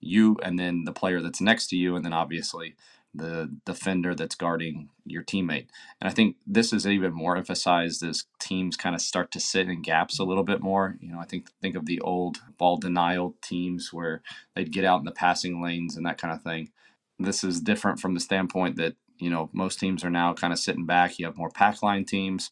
you 0.00 0.38
and 0.42 0.58
then 0.58 0.84
the 0.84 0.92
player 0.92 1.20
that's 1.20 1.40
next 1.40 1.68
to 1.68 1.76
you, 1.76 1.96
and 1.96 2.04
then 2.04 2.12
obviously 2.12 2.74
the 3.14 3.50
defender 3.66 4.14
that's 4.14 4.36
guarding 4.36 4.88
your 5.04 5.24
teammate. 5.24 5.66
And 6.00 6.08
I 6.08 6.10
think 6.10 6.36
this 6.46 6.72
is 6.72 6.86
even 6.86 7.12
more 7.12 7.36
emphasized 7.36 8.04
as 8.04 8.24
teams 8.38 8.76
kind 8.76 8.94
of 8.94 9.00
start 9.00 9.32
to 9.32 9.40
sit 9.40 9.68
in 9.68 9.82
gaps 9.82 10.18
a 10.18 10.24
little 10.24 10.44
bit 10.44 10.60
more. 10.60 10.96
You 11.00 11.12
know, 11.12 11.18
I 11.18 11.24
think 11.24 11.48
think 11.60 11.74
of 11.74 11.86
the 11.86 12.00
old 12.00 12.38
ball 12.56 12.76
denial 12.76 13.34
teams 13.42 13.92
where 13.92 14.22
they'd 14.54 14.72
get 14.72 14.84
out 14.84 15.00
in 15.00 15.04
the 15.04 15.12
passing 15.12 15.62
lanes 15.62 15.96
and 15.96 16.06
that 16.06 16.18
kind 16.18 16.32
of 16.32 16.42
thing. 16.42 16.70
This 17.18 17.42
is 17.42 17.60
different 17.60 18.00
from 18.00 18.14
the 18.14 18.20
standpoint 18.20 18.76
that, 18.76 18.94
you 19.18 19.28
know, 19.28 19.50
most 19.52 19.80
teams 19.80 20.04
are 20.04 20.10
now 20.10 20.32
kind 20.32 20.52
of 20.52 20.58
sitting 20.58 20.86
back. 20.86 21.18
You 21.18 21.26
have 21.26 21.36
more 21.36 21.50
pack 21.50 21.82
line 21.82 22.04
teams. 22.04 22.50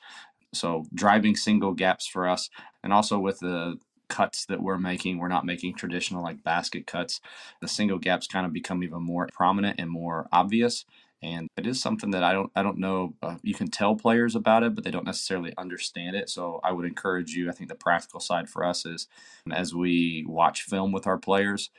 So 0.52 0.86
driving 0.92 1.36
single 1.36 1.72
gaps 1.72 2.06
for 2.06 2.28
us 2.28 2.50
and 2.82 2.92
also 2.92 3.18
with 3.18 3.38
the 3.38 3.78
cuts 4.08 4.46
that 4.46 4.62
we're 4.62 4.78
making. 4.78 5.18
We're 5.18 5.28
not 5.28 5.46
making 5.46 5.74
traditional 5.74 6.22
like 6.22 6.42
basket 6.42 6.86
cuts. 6.86 7.20
The 7.60 7.68
single 7.68 7.98
gaps 7.98 8.26
kind 8.26 8.46
of 8.46 8.52
become 8.52 8.82
even 8.82 9.02
more 9.02 9.28
prominent 9.32 9.80
and 9.80 9.90
more 9.90 10.28
obvious. 10.32 10.84
And 11.20 11.48
it 11.56 11.66
is 11.66 11.80
something 11.80 12.12
that 12.12 12.22
I 12.22 12.32
don't 12.32 12.50
I 12.54 12.62
don't 12.62 12.78
know. 12.78 13.14
Uh, 13.22 13.36
you 13.42 13.54
can 13.54 13.68
tell 13.68 13.96
players 13.96 14.36
about 14.36 14.62
it, 14.62 14.74
but 14.74 14.84
they 14.84 14.90
don't 14.90 15.04
necessarily 15.04 15.52
understand 15.58 16.14
it. 16.14 16.30
So 16.30 16.60
I 16.62 16.72
would 16.72 16.86
encourage 16.86 17.32
you. 17.34 17.48
I 17.48 17.52
think 17.52 17.68
the 17.68 17.74
practical 17.74 18.20
side 18.20 18.48
for 18.48 18.64
us 18.64 18.86
is 18.86 19.08
as 19.52 19.74
we 19.74 20.24
watch 20.28 20.62
film 20.62 20.92
with 20.92 21.06
our 21.08 21.18
players, 21.18 21.70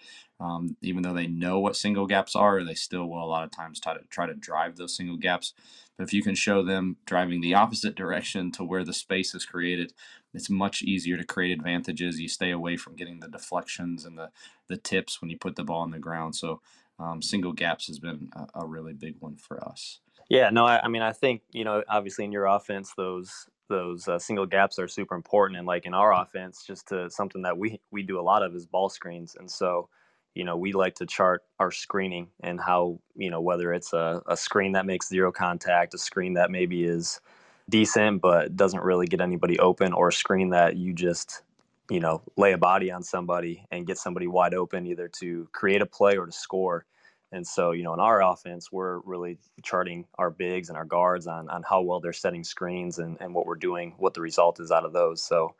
um, 0.42 0.78
even 0.81 1.04
though 1.04 1.14
they 1.14 1.28
know 1.28 1.60
what 1.60 1.76
single 1.76 2.08
gaps 2.08 2.36
are, 2.36 2.64
they 2.64 2.74
still 2.74 3.08
will 3.08 3.24
a 3.24 3.26
lot 3.26 3.44
of 3.44 3.52
times 3.52 3.80
try 3.80 3.94
to 3.94 4.02
try 4.10 4.26
to 4.26 4.34
drive 4.34 4.78
those 4.78 4.96
single 4.96 5.18
gaps. 5.18 5.54
But 5.98 6.06
if 6.06 6.14
you 6.14 6.24
can 6.24 6.36
show 6.36 6.64
them 6.64 6.98
driving 7.06 7.42
the 7.42 7.56
opposite 7.56 7.96
direction 7.98 8.52
to 8.54 8.64
where 8.64 8.86
the 8.86 8.94
space 8.94 9.36
is 9.36 9.46
created, 9.46 9.94
it's 10.34 10.50
much 10.50 10.81
easier 10.81 11.18
to 11.18 11.24
create 11.24 11.52
advantages. 11.52 12.20
You 12.20 12.28
stay 12.28 12.52
away 12.52 12.78
from 12.78 12.96
getting 12.96 13.20
the 13.20 13.28
deflections 13.28 14.06
and 14.06 14.18
the 14.18 14.30
the 14.68 14.78
tips 14.78 15.22
when 15.22 15.30
you 15.30 15.38
put 15.38 15.56
the 15.56 15.64
ball 15.64 15.81
on 15.81 15.92
the 15.92 16.00
ground. 16.00 16.36
So 16.36 16.62
um, 17.00 17.22
single 17.22 17.54
gaps 17.54 17.88
has 17.88 18.00
been 18.00 18.30
a, 18.36 18.62
a, 18.62 18.66
really 18.68 18.94
big 18.94 19.16
one 19.20 19.38
for 19.38 19.64
us. 19.64 20.00
Yeah, 20.30 20.50
no, 20.50 20.66
I, 20.66 20.81
I, 20.84 20.88
mean 20.90 21.02
I 21.02 21.14
think 21.14 21.42
you 21.52 21.64
know 21.64 21.84
obviously 21.88 22.26
in 22.26 22.31
your 22.31 22.46
offense 22.46 22.94
those 22.96 23.48
those 23.70 24.08
uh, 24.08 24.20
single 24.20 24.46
gaps 24.46 24.80
are 24.80 24.88
super 24.88 25.16
important, 25.16 25.58
and 25.58 25.68
like 25.68 25.86
in 25.86 25.94
our 25.94 26.14
offense, 26.14 26.64
just 26.66 26.88
to 26.90 27.10
something 27.10 27.44
that 27.44 27.58
we 27.58 27.80
we 27.92 28.04
do 28.04 28.20
a 28.20 28.22
lot 28.22 28.44
of 28.44 28.56
is 28.56 28.66
ball 28.66 28.90
screens, 28.90 29.36
and 29.40 29.50
so 29.50 29.90
you 30.36 30.46
know, 30.46 30.58
we 30.58 30.72
like 30.74 30.96
to 30.96 31.06
chart 31.06 31.44
our 31.60 31.72
screening 31.72 32.28
and 32.42 32.62
how, 32.62 33.00
you 33.16 33.30
know, 33.30 33.42
whether 33.42 33.74
it's 33.74 33.94
a, 33.94 34.22
a 34.28 34.38
screen 34.38 34.74
that 34.74 34.86
makes 34.86 35.10
zero 35.10 35.31
contact, 35.31 35.94
a 35.94 35.98
screen 35.98 36.36
that 36.36 36.52
maybe 36.52 36.84
is 36.84 37.20
decent 37.69 38.21
but 38.21 38.56
doesn't 38.56 38.83
really 38.83 39.07
get 39.07 39.21
anybody 39.21 39.60
open, 39.60 39.94
or 39.94 40.10
a 40.10 40.13
screen 40.13 40.50
that 40.50 40.75
you 40.75 40.94
just, 40.94 41.44
you 41.89 42.00
know, 42.00 42.21
lay 42.38 42.51
a 42.54 42.57
body 42.57 42.92
on 42.92 43.04
somebody 43.04 43.66
and 43.71 43.88
get 43.88 43.98
somebody 43.98 44.27
wide 44.27 44.54
open 44.54 44.85
either 44.88 45.07
to 45.19 45.47
create 45.52 45.81
a 45.81 45.85
play 45.85 46.18
or 46.18 46.26
to 46.26 46.31
score. 46.31 46.85
And 47.31 47.45
so, 47.45 47.71
you 47.71 47.83
know, 47.83 47.94
in 47.94 47.99
our 47.99 48.23
offense, 48.23 48.71
we're 48.71 48.99
really 48.99 49.38
charting 49.61 50.06
our 50.18 50.31
bigs 50.31 50.69
and 50.69 50.78
our 50.78 50.85
guards 50.85 51.28
on, 51.28 51.47
on 51.49 51.61
how 51.61 51.81
well 51.81 51.99
they're 51.99 52.11
setting 52.11 52.44
screens 52.44 52.97
and, 52.97 53.18
and 53.21 53.35
what 53.35 53.45
we're 53.45 53.56
doing, 53.56 53.94
what 53.99 54.16
the 54.16 54.21
result 54.21 54.59
is 54.59 54.71
out 54.71 54.83
of 54.83 54.94
those. 54.94 55.23
So, 55.23 55.54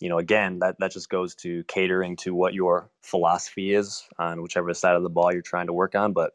you 0.00 0.08
know, 0.08 0.18
again, 0.18 0.60
that, 0.60 0.78
that 0.78 0.92
just 0.92 1.08
goes 1.08 1.34
to 1.36 1.64
catering 1.64 2.14
to 2.16 2.32
what 2.32 2.54
your 2.54 2.90
philosophy 3.02 3.74
is 3.74 4.06
on 4.18 4.40
whichever 4.40 4.72
side 4.72 4.94
of 4.94 5.02
the 5.02 5.08
ball 5.08 5.32
you're 5.32 5.42
trying 5.42 5.66
to 5.66 5.72
work 5.72 5.96
on. 5.96 6.12
But 6.12 6.34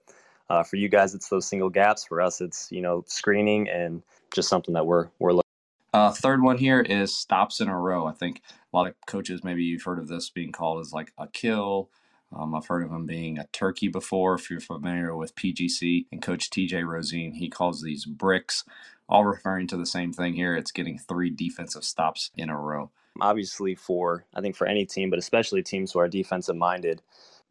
uh, 0.51 0.63
for 0.63 0.75
you 0.75 0.89
guys, 0.89 1.15
it's 1.15 1.29
those 1.29 1.47
single 1.47 1.69
gaps. 1.69 2.03
For 2.03 2.19
us, 2.19 2.41
it's 2.41 2.69
you 2.73 2.81
know 2.81 3.05
screening 3.07 3.69
and 3.69 4.03
just 4.35 4.49
something 4.49 4.73
that 4.73 4.85
we're 4.85 5.07
we're 5.17 5.31
looking. 5.31 5.47
Uh, 5.93 6.11
third 6.11 6.43
one 6.43 6.57
here 6.57 6.81
is 6.81 7.15
stops 7.15 7.61
in 7.61 7.69
a 7.69 7.77
row. 7.77 8.05
I 8.05 8.11
think 8.11 8.41
a 8.73 8.77
lot 8.77 8.87
of 8.87 8.95
coaches, 9.07 9.45
maybe 9.45 9.63
you've 9.63 9.83
heard 9.83 9.99
of 9.99 10.09
this 10.09 10.29
being 10.29 10.51
called 10.51 10.81
as 10.81 10.91
like 10.91 11.13
a 11.17 11.27
kill. 11.27 11.89
Um, 12.35 12.53
I've 12.53 12.67
heard 12.67 12.83
of 12.83 12.91
them 12.91 13.05
being 13.05 13.37
a 13.37 13.47
turkey 13.53 13.87
before. 13.87 14.35
If 14.35 14.49
you're 14.49 14.59
familiar 14.59 15.15
with 15.15 15.35
PGC 15.35 16.07
and 16.11 16.21
Coach 16.21 16.49
TJ 16.49 16.85
Rosine, 16.85 17.33
he 17.33 17.49
calls 17.49 17.81
these 17.81 18.05
bricks, 18.05 18.65
all 19.07 19.23
referring 19.25 19.67
to 19.67 19.77
the 19.77 19.85
same 19.85 20.11
thing 20.11 20.33
here. 20.33 20.55
It's 20.57 20.71
getting 20.71 20.97
three 20.97 21.29
defensive 21.29 21.85
stops 21.85 22.31
in 22.35 22.49
a 22.49 22.57
row 22.57 22.91
obviously 23.19 23.75
for 23.75 24.23
I 24.33 24.41
think 24.41 24.55
for 24.55 24.67
any 24.67 24.85
team, 24.85 25.09
but 25.09 25.19
especially 25.19 25.63
teams 25.63 25.91
who 25.91 25.99
are 25.99 26.07
defensive 26.07 26.55
minded, 26.55 27.01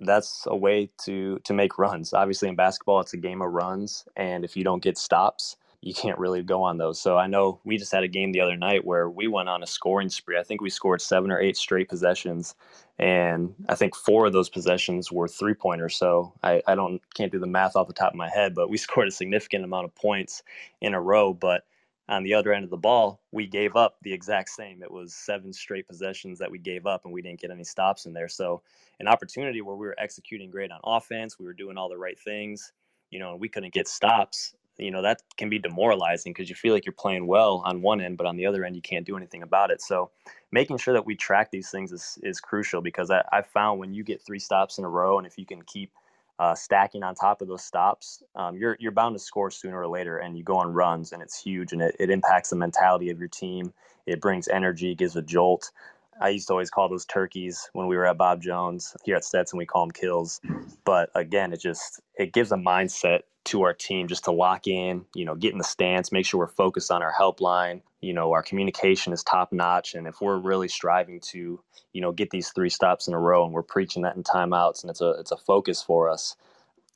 that's 0.01 0.47
a 0.47 0.57
way 0.57 0.91
to 1.05 1.39
to 1.45 1.55
make 1.55 1.79
runs. 1.79 2.13
Obviously 2.13 2.49
in 2.49 2.57
basketball 2.57 3.01
it's 3.01 3.15
a 3.15 3.19
game 3.19 3.43
of 3.43 3.53
runs 3.53 4.05
and 4.17 4.45
if 4.45 4.57
you 4.57 4.65
don't 4.65 4.83
get 4.83 4.99
stops, 4.99 5.57
you 5.83 5.95
can't 5.95 6.19
really 6.19 6.43
go 6.43 6.63
on 6.63 6.79
those. 6.79 7.01
So 7.01 7.17
I 7.17 7.27
know 7.27 7.61
we 7.65 7.79
just 7.79 7.93
had 7.93 8.05
a 8.05 8.09
game 8.09 8.33
the 8.33 8.41
other 8.41 8.57
night 8.57 8.85
where 8.85 9.09
we 9.09 9.29
went 9.29 9.49
on 9.49 9.63
a 9.63 9.67
scoring 9.67 10.11
spree. 10.11 10.39
I 10.39 10.43
think 10.43 10.61
we 10.61 10.71
scored 10.71 11.01
7 11.01 11.31
or 11.31 11.41
8 11.41 11.57
straight 11.57 11.89
possessions 11.89 12.55
and 12.99 13.55
I 13.69 13.77
think 13.77 13.97
four 13.97 14.27
of 14.27 14.35
those 14.35 14.51
possessions 14.51 15.11
were 15.11 15.27
three 15.27 15.55
pointers. 15.55 15.97
So 15.97 16.35
I, 16.43 16.63
I 16.67 16.75
don't 16.75 17.01
can't 17.15 17.33
do 17.33 17.39
the 17.39 17.47
math 17.47 17.75
off 17.75 17.87
the 17.87 17.95
top 17.95 18.13
of 18.13 18.17
my 18.17 18.29
head, 18.29 18.55
but 18.55 18.69
we 18.69 18.77
scored 18.79 19.09
a 19.09 19.13
significant 19.13 19.65
amount 19.65 19.87
of 19.87 19.95
points 19.95 20.43
in 20.83 20.95
a 20.95 21.01
row. 21.01 21.33
But 21.33 21.65
on 22.11 22.25
the 22.25 22.35
other 22.35 22.53
end 22.53 22.65
of 22.65 22.71
the 22.71 22.77
ball, 22.77 23.23
we 23.33 23.47
gave 23.47 23.77
up 23.77 23.99
the 24.03 24.13
exact 24.13 24.51
same. 24.51 24.83
It 24.83 24.91
was 24.91 25.15
seven 25.15 25.53
straight 25.53 25.89
possessions 25.89 26.39
that 26.41 26.51
we 26.51 26.59
gave 26.59 26.87
up, 26.87 27.05
and 27.05 27.15
we 27.15 27.23
didn't 27.23 27.41
get 27.41 27.53
any 27.53 27.65
stops 27.65 28.07
in 28.07 28.13
there. 28.15 28.29
So, 28.29 28.63
an 29.01 29.09
opportunity 29.09 29.63
where 29.63 29.77
we 29.77 29.87
were 29.87 29.97
executing 29.99 30.51
great 30.51 30.73
on 30.73 30.81
offense, 30.85 31.39
we 31.39 31.47
were 31.47 31.55
doing 31.55 31.79
all 31.79 31.89
the 31.89 31.99
right 31.99 32.19
things, 32.21 32.73
you 33.11 33.21
know, 33.21 33.33
and 33.33 33.41
we 33.41 33.49
couldn't 33.49 33.75
get 33.75 33.89
stops. 33.89 34.55
you 34.79 34.91
know 34.91 35.03
that 35.03 35.23
can 35.39 35.51
be 35.51 35.59
demoralizing 35.59 36.33
because 36.33 36.49
you 36.51 36.57
feel 36.57 36.75
like 36.75 36.87
you're 36.87 36.93
playing 36.95 37.27
well 37.27 37.63
on 37.67 37.83
one 37.83 38.01
end, 38.01 38.17
but 38.19 38.27
on 38.27 38.37
the 38.37 38.47
other 38.47 38.65
end 38.65 38.77
you 38.77 38.83
can't 38.83 39.07
do 39.07 39.17
anything 39.17 39.43
about 39.43 39.71
it. 39.71 39.83
So 39.83 40.11
making 40.53 40.79
sure 40.79 40.95
that 40.95 41.07
we 41.07 41.17
track 41.17 41.51
these 41.51 41.71
things 41.71 41.93
is, 41.93 42.19
is 42.23 42.41
crucial 42.41 42.83
because 42.83 43.11
I, 43.11 43.23
I 43.33 43.43
found 43.43 43.81
when 43.81 43.95
you 43.95 44.05
get 44.05 44.23
three 44.23 44.39
stops 44.39 44.79
in 44.79 44.85
a 44.85 44.89
row 44.89 45.19
and 45.19 45.27
if 45.27 45.39
you 45.39 45.47
can 45.47 45.63
keep 45.63 45.93
uh, 46.41 46.55
stacking 46.55 47.03
on 47.03 47.15
top 47.15 47.43
of 47.43 47.49
those 47.49 47.63
stops, 47.63 48.23
um, 48.35 48.57
you're 48.57 48.75
you're 48.81 48.93
bound 48.93 49.15
to 49.15 49.19
score 49.19 49.51
sooner 49.51 49.79
or 49.79 49.87
later, 49.87 50.17
and 50.17 50.39
you 50.39 50.43
go 50.43 50.57
on 50.57 50.73
runs, 50.73 51.13
and 51.13 51.23
it's 51.23 51.41
huge, 51.41 51.75
and 51.75 51.83
it, 51.83 51.95
it 52.01 52.09
impacts 52.09 52.49
the 52.49 52.57
mentality 52.57 53.11
of 53.11 53.19
your 53.19 53.29
team. 53.29 53.75
It 54.07 54.23
brings 54.23 54.49
energy, 54.49 54.95
gives 54.95 55.15
a 55.17 55.23
jolt. 55.23 55.71
I 56.19 56.31
used 56.31 56.49
to 56.49 56.55
always 56.55 56.71
call 56.71 56.89
those 56.89 57.05
turkeys 57.05 57.69
when 57.75 57.89
we 57.89 57.97
were 57.97 58.07
at 58.07 58.17
Bob 58.17 58.41
Jones 58.41 58.97
here 59.05 59.17
at 59.17 59.25
Stetson. 59.25 59.59
We 59.59 59.67
call 59.67 59.85
them 59.85 59.93
kills, 59.93 60.41
but 60.87 61.11
again, 61.15 61.53
it 61.53 61.61
just 61.61 62.01
it 62.17 62.33
gives 62.33 62.53
a 62.53 62.57
mindset 62.57 63.21
to 63.45 63.63
our 63.63 63.75
team 63.75 64.09
just 64.09 64.25
to 64.25 64.33
lock 64.33 64.67
in, 64.67 65.05
you 65.15 65.27
know, 65.27 65.35
get 65.35 65.53
in 65.53 65.59
the 65.59 65.65
stance, 65.65 66.11
make 66.11 66.25
sure 66.25 66.41
we're 66.41 66.47
focused 66.47 66.91
on 66.91 67.03
our 67.03 67.13
helpline. 67.13 67.83
You 68.01 68.15
know, 68.15 68.33
our 68.33 68.43
communication 68.43 69.13
is 69.13 69.23
top 69.23 69.53
notch. 69.53 69.95
And 69.95 70.07
if 70.07 70.21
we're 70.21 70.39
really 70.39 70.69
striving 70.69 71.21
to, 71.33 71.61
you 71.93 72.01
know, 72.01 72.13
get 72.13 72.31
these 72.31 72.51
three 72.51 72.71
stops 72.71 73.09
in 73.09 73.15
a 73.15 73.19
row 73.19 73.45
and 73.45 73.53
we're 73.53 73.63
preaching 73.63 74.03
that 74.03 74.17
in 74.17 74.23
timeouts 74.23 74.83
and 74.83 74.91
it's 74.91 75.01
a 75.01 75.11
it's 75.13 75.33
a 75.33 75.37
focus 75.37 75.83
for 75.83 76.09
us, 76.09 76.37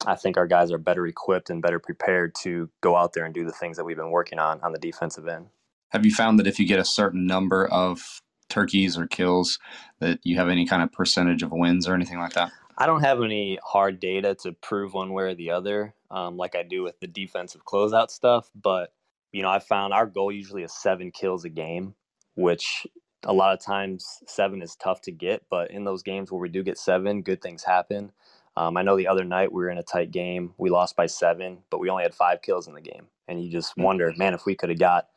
I 0.07 0.15
think 0.15 0.37
our 0.37 0.47
guys 0.47 0.73
are 0.73 0.79
better 0.79 1.07
equipped 1.07 1.51
and 1.51 1.63
better 1.63 1.79
prepared 1.79 2.35
to 2.43 2.71
go 2.81 2.97
out 2.97 3.13
there 3.13 3.25
and 3.25 3.35
do 3.35 3.45
the 3.45 3.53
things 3.53 3.77
that 3.77 3.85
we've 3.85 3.97
been 3.97 4.11
working 4.11 4.39
on 4.39 4.61
on 4.63 4.73
the 4.73 4.79
defensive 4.79 5.29
end. 5.29 5.47
Have 5.91 6.05
you 6.05 6.13
found 6.13 6.39
that 6.39 6.47
if 6.47 6.59
you 6.59 6.67
get 6.67 6.79
a 6.79 6.85
certain 6.85 7.27
number 7.27 7.67
of 7.67 8.21
turkeys 8.49 8.99
or 8.99 9.07
kills 9.07 9.59
that 10.01 10.21
you 10.23 10.37
have 10.37 10.49
any 10.49 10.67
kind 10.67 10.83
of 10.83 10.93
percentage 10.93 11.43
of 11.43 11.53
wins 11.53 11.87
or 11.87 11.95
anything 11.95 12.19
like 12.19 12.33
that? 12.33 12.51
I 12.77 12.87
don't 12.87 13.03
have 13.03 13.23
any 13.23 13.59
hard 13.63 14.01
data 14.01 14.35
to 14.43 14.53
prove 14.53 14.95
one 14.95 15.13
way 15.13 15.25
or 15.25 15.35
the 15.35 15.51
other, 15.51 15.95
um, 16.11 16.37
like 16.37 16.57
I 16.57 16.65
do 16.65 16.83
with 16.83 16.99
the 16.99 17.07
defensive 17.07 17.65
closeout 17.65 18.11
stuff. 18.11 18.51
But 18.61 18.93
you 19.35 19.43
know, 19.43 19.50
I 19.50 19.59
found 19.59 19.93
our 19.93 20.07
goal 20.07 20.31
usually 20.31 20.62
is 20.62 20.73
seven 20.73 21.11
kills 21.11 21.45
a 21.45 21.49
game, 21.49 21.97
which 22.37 22.87
a 23.25 23.33
lot 23.33 23.53
of 23.53 23.61
times 23.61 24.23
seven 24.29 24.62
is 24.62 24.76
tough 24.76 25.00
to 25.03 25.11
get. 25.11 25.43
But 25.50 25.73
in 25.73 25.83
those 25.83 26.05
games 26.05 26.31
where 26.31 26.41
we 26.41 26.49
do 26.49 26.62
get 26.62 26.79
seven, 26.79 27.21
good 27.21 27.43
things 27.43 27.64
happen. 27.64 28.12
Um, 28.57 28.76
I 28.76 28.83
know 28.83 28.97
the 28.97 29.09
other 29.09 29.25
night 29.25 29.53
we 29.53 29.64
were 29.64 29.71
in 29.71 29.79
a 29.79 29.83
tight 29.83 30.12
game. 30.12 30.55
We 30.57 30.71
lost 30.71 30.95
by 30.95 31.07
seven, 31.07 31.59
but 31.69 31.81
we 31.81 31.91
only 31.91 32.05
had 32.05 32.14
five 32.14 32.43
kills 32.43 32.69
in 32.69 32.75
the 32.75 32.81
game. 32.81 33.09
And 33.26 33.43
you 33.43 33.50
just 33.50 33.76
wonder, 33.76 34.12
man, 34.17 34.35
if 34.35 34.47
we 34.47 34.55
could 34.55 34.69
have 34.69 34.79
got 34.79 35.09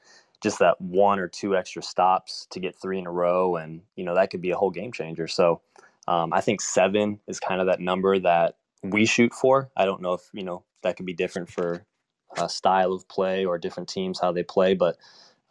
just 0.41 0.57
that 0.59 0.81
one 0.81 1.19
or 1.19 1.27
two 1.27 1.55
extra 1.55 1.83
stops 1.83 2.47
to 2.50 2.59
get 2.59 2.75
three 2.75 2.97
in 2.97 3.05
a 3.05 3.12
row, 3.12 3.55
and 3.57 3.81
you 3.95 4.03
know 4.03 4.15
that 4.15 4.31
could 4.31 4.41
be 4.41 4.50
a 4.50 4.57
whole 4.57 4.71
game 4.71 4.91
changer. 4.91 5.27
So 5.27 5.62
um, 6.07 6.33
I 6.33 6.41
think 6.41 6.62
seven 6.62 7.19
is 7.27 7.39
kind 7.39 7.62
of 7.62 7.67
that 7.67 7.79
number 7.79 8.17
that 8.17 8.55
we 8.81 9.05
shoot 9.05 9.33
for. 9.33 9.69
I 9.77 9.86
don't 9.86 10.01
know 10.01 10.13
if 10.13 10.21
you 10.33 10.43
know 10.43 10.63
that 10.81 10.97
could 10.97 11.05
be 11.05 11.13
different 11.13 11.50
for 11.50 11.86
a 12.38 12.50
style 12.50 12.93
of 12.93 13.07
play 13.07 13.46
or 13.46 13.57
different 13.57 13.89
teams 13.89 14.19
how 14.19 14.31
they 14.31 14.43
play, 14.43 14.74
but 14.74 14.98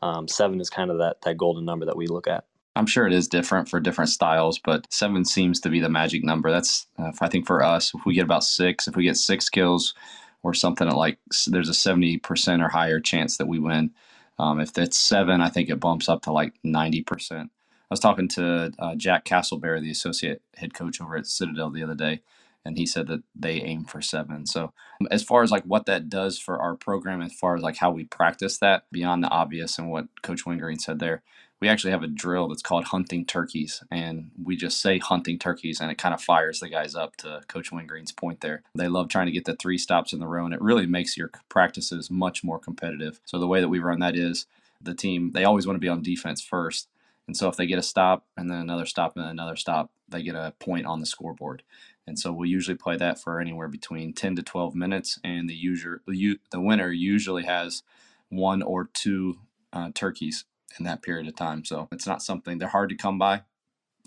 um, 0.03 0.29
seven 0.29 0.61
is 0.61 0.71
kind 0.71 0.91
of 0.91 0.99
that 0.99 1.23
that 1.23 1.37
golden 1.37 1.65
number 1.65 1.87
that 1.87 1.97
we 1.97 2.07
look 2.07 2.27
at. 2.27 2.45
I'm 2.77 2.87
sure 2.87 3.07
it 3.07 3.13
is 3.15 3.27
different 3.27 3.71
for 3.71 3.81
different 3.81 4.11
styles, 4.11 4.59
but 4.59 4.87
seven 4.93 5.25
seems 5.25 5.61
to 5.61 5.71
be 5.71 5.81
the 5.81 5.89
magic 5.89 6.23
number. 6.23 6.51
That's 6.51 6.87
uh, 6.99 7.13
I 7.21 7.29
think 7.29 7.47
for 7.47 7.63
us, 7.63 7.93
if 7.95 8.05
we 8.05 8.15
get 8.15 8.25
about 8.25 8.45
six, 8.45 8.87
if 8.87 8.97
we 8.97 9.05
get 9.05 9.17
six 9.17 9.49
kills 9.49 9.95
or 10.43 10.55
something 10.55 10.89
like 10.89 11.19
there's 11.49 11.69
a 11.69 11.73
70% 11.73 12.65
or 12.65 12.69
higher 12.69 13.01
chance 13.01 13.37
that 13.39 13.49
we 13.49 13.59
win. 13.59 13.91
Um, 14.39 14.61
if 14.61 14.77
it's 14.79 14.99
seven, 14.99 15.41
I 15.41 15.49
think 15.49 15.69
it 15.69 15.81
bumps 15.81 16.09
up 16.09 16.23
to 16.23 16.33
like 16.33 16.55
90%. 16.65 17.33
I 17.33 17.49
was 17.91 18.01
talking 18.01 18.29
to 18.29 18.73
uh, 18.79 18.95
Jack 18.95 19.25
Castleberry, 19.25 19.81
the 19.81 19.91
associate 19.91 20.43
head 20.55 20.75
coach 20.75 21.01
over 21.01 21.17
at 21.17 21.27
Citadel 21.27 21.71
the 21.71 21.83
other 21.83 21.95
day, 21.95 22.21
and 22.67 22.77
he 22.77 22.87
said 22.87 23.07
that 23.07 23.23
they 23.35 23.63
aim 23.63 23.85
for 23.85 24.03
seven. 24.03 24.47
So, 24.47 24.73
um, 25.01 25.09
as 25.11 25.23
far 25.23 25.43
as 25.43 25.51
like 25.51 25.65
what 25.65 25.87
that 25.87 26.09
does 26.09 26.39
for 26.39 26.61
our 26.61 26.75
program, 26.75 27.23
as 27.23 27.33
far 27.33 27.57
as 27.57 27.63
like 27.63 27.77
how 27.77 27.91
we 27.91 28.05
practice 28.05 28.59
that, 28.59 28.85
beyond 28.91 29.23
the 29.23 29.29
obvious 29.29 29.79
and 29.79 29.91
what 29.91 30.07
Coach 30.23 30.45
Wingreen 30.45 30.79
said 30.79 30.99
there, 30.99 31.23
we 31.61 31.69
actually 31.69 31.93
have 31.93 32.03
a 32.03 32.09
drill 32.09 32.49
that's 32.49 32.63
called 32.63 32.85
hunting 32.85 33.25
turkeys, 33.25 33.83
and 33.91 34.31
we 34.43 34.57
just 34.57 34.81
say 34.81 34.99
hunting 34.99 35.39
turkeys, 35.39 35.81
and 35.81 35.91
it 35.91 35.99
kind 35.99 36.13
of 36.15 36.21
fires 36.21 36.61
the 36.61 36.69
guys 36.69 36.95
up. 36.95 37.17
To 37.19 37.43
Coach 37.49 37.73
Wingreen's 37.73 38.13
point 38.13 38.41
there, 38.41 38.63
they 38.75 38.89
love 38.89 39.09
trying 39.09 39.27
to 39.27 39.33
get 39.33 39.45
the 39.45 39.57
three 39.57 39.79
stops 39.79 40.13
in 40.13 40.19
the 40.19 40.27
row, 40.27 40.45
and 40.45 40.53
it 40.53 40.61
really 40.61 40.87
makes 40.87 41.17
your 41.17 41.31
practices 41.49 42.11
much 42.11 42.45
more 42.45 42.59
competitive. 42.59 43.21
So 43.25 43.39
the 43.39 43.47
way 43.47 43.61
that 43.61 43.69
we 43.69 43.79
run 43.79 44.01
that 44.01 44.17
is 44.17 44.47
the 44.83 44.95
team 44.95 45.33
they 45.33 45.45
always 45.45 45.67
want 45.67 45.77
to 45.77 45.81
be 45.81 45.89
on 45.89 46.03
defense 46.03 46.43
first 46.43 46.89
and 47.27 47.37
so 47.37 47.49
if 47.49 47.57
they 47.57 47.67
get 47.67 47.79
a 47.79 47.83
stop 47.83 48.25
and 48.37 48.51
then 48.51 48.59
another 48.59 48.87
stop 48.87 49.17
and 49.17 49.27
another 49.27 49.57
stop, 49.57 49.91
they 50.09 50.23
get 50.23 50.35
a 50.35 50.55
point 50.59 50.87
on 50.87 51.01
the 51.01 51.07
scoreboard. 51.07 51.63
And 52.07 52.19
so 52.19 52.33
we'll 52.33 52.49
usually 52.49 52.77
play 52.77 52.97
that 52.97 53.21
for 53.21 53.41
anywhere 53.41 53.69
between 53.69 54.13
10 54.13 54.37
to 54.37 54.43
12 54.43 54.75
minutes. 54.75 55.19
And 55.25 55.49
the 55.49 55.55
user, 55.55 56.03
the 56.07 56.61
winner 56.61 56.91
usually 56.91 57.45
has 57.45 57.83
one 58.29 58.63
or 58.63 58.89
two 58.93 59.39
uh, 59.73 59.91
turkeys 59.95 60.45
in 60.79 60.85
that 60.85 61.03
period 61.03 61.27
of 61.27 61.37
time. 61.37 61.65
So 61.65 61.89
it's 61.91 62.07
not 62.07 62.23
something 62.23 62.59
they're 62.59 62.69
hard 62.69 62.91
to 62.91 62.97
come 62.97 63.19
by. 63.19 63.43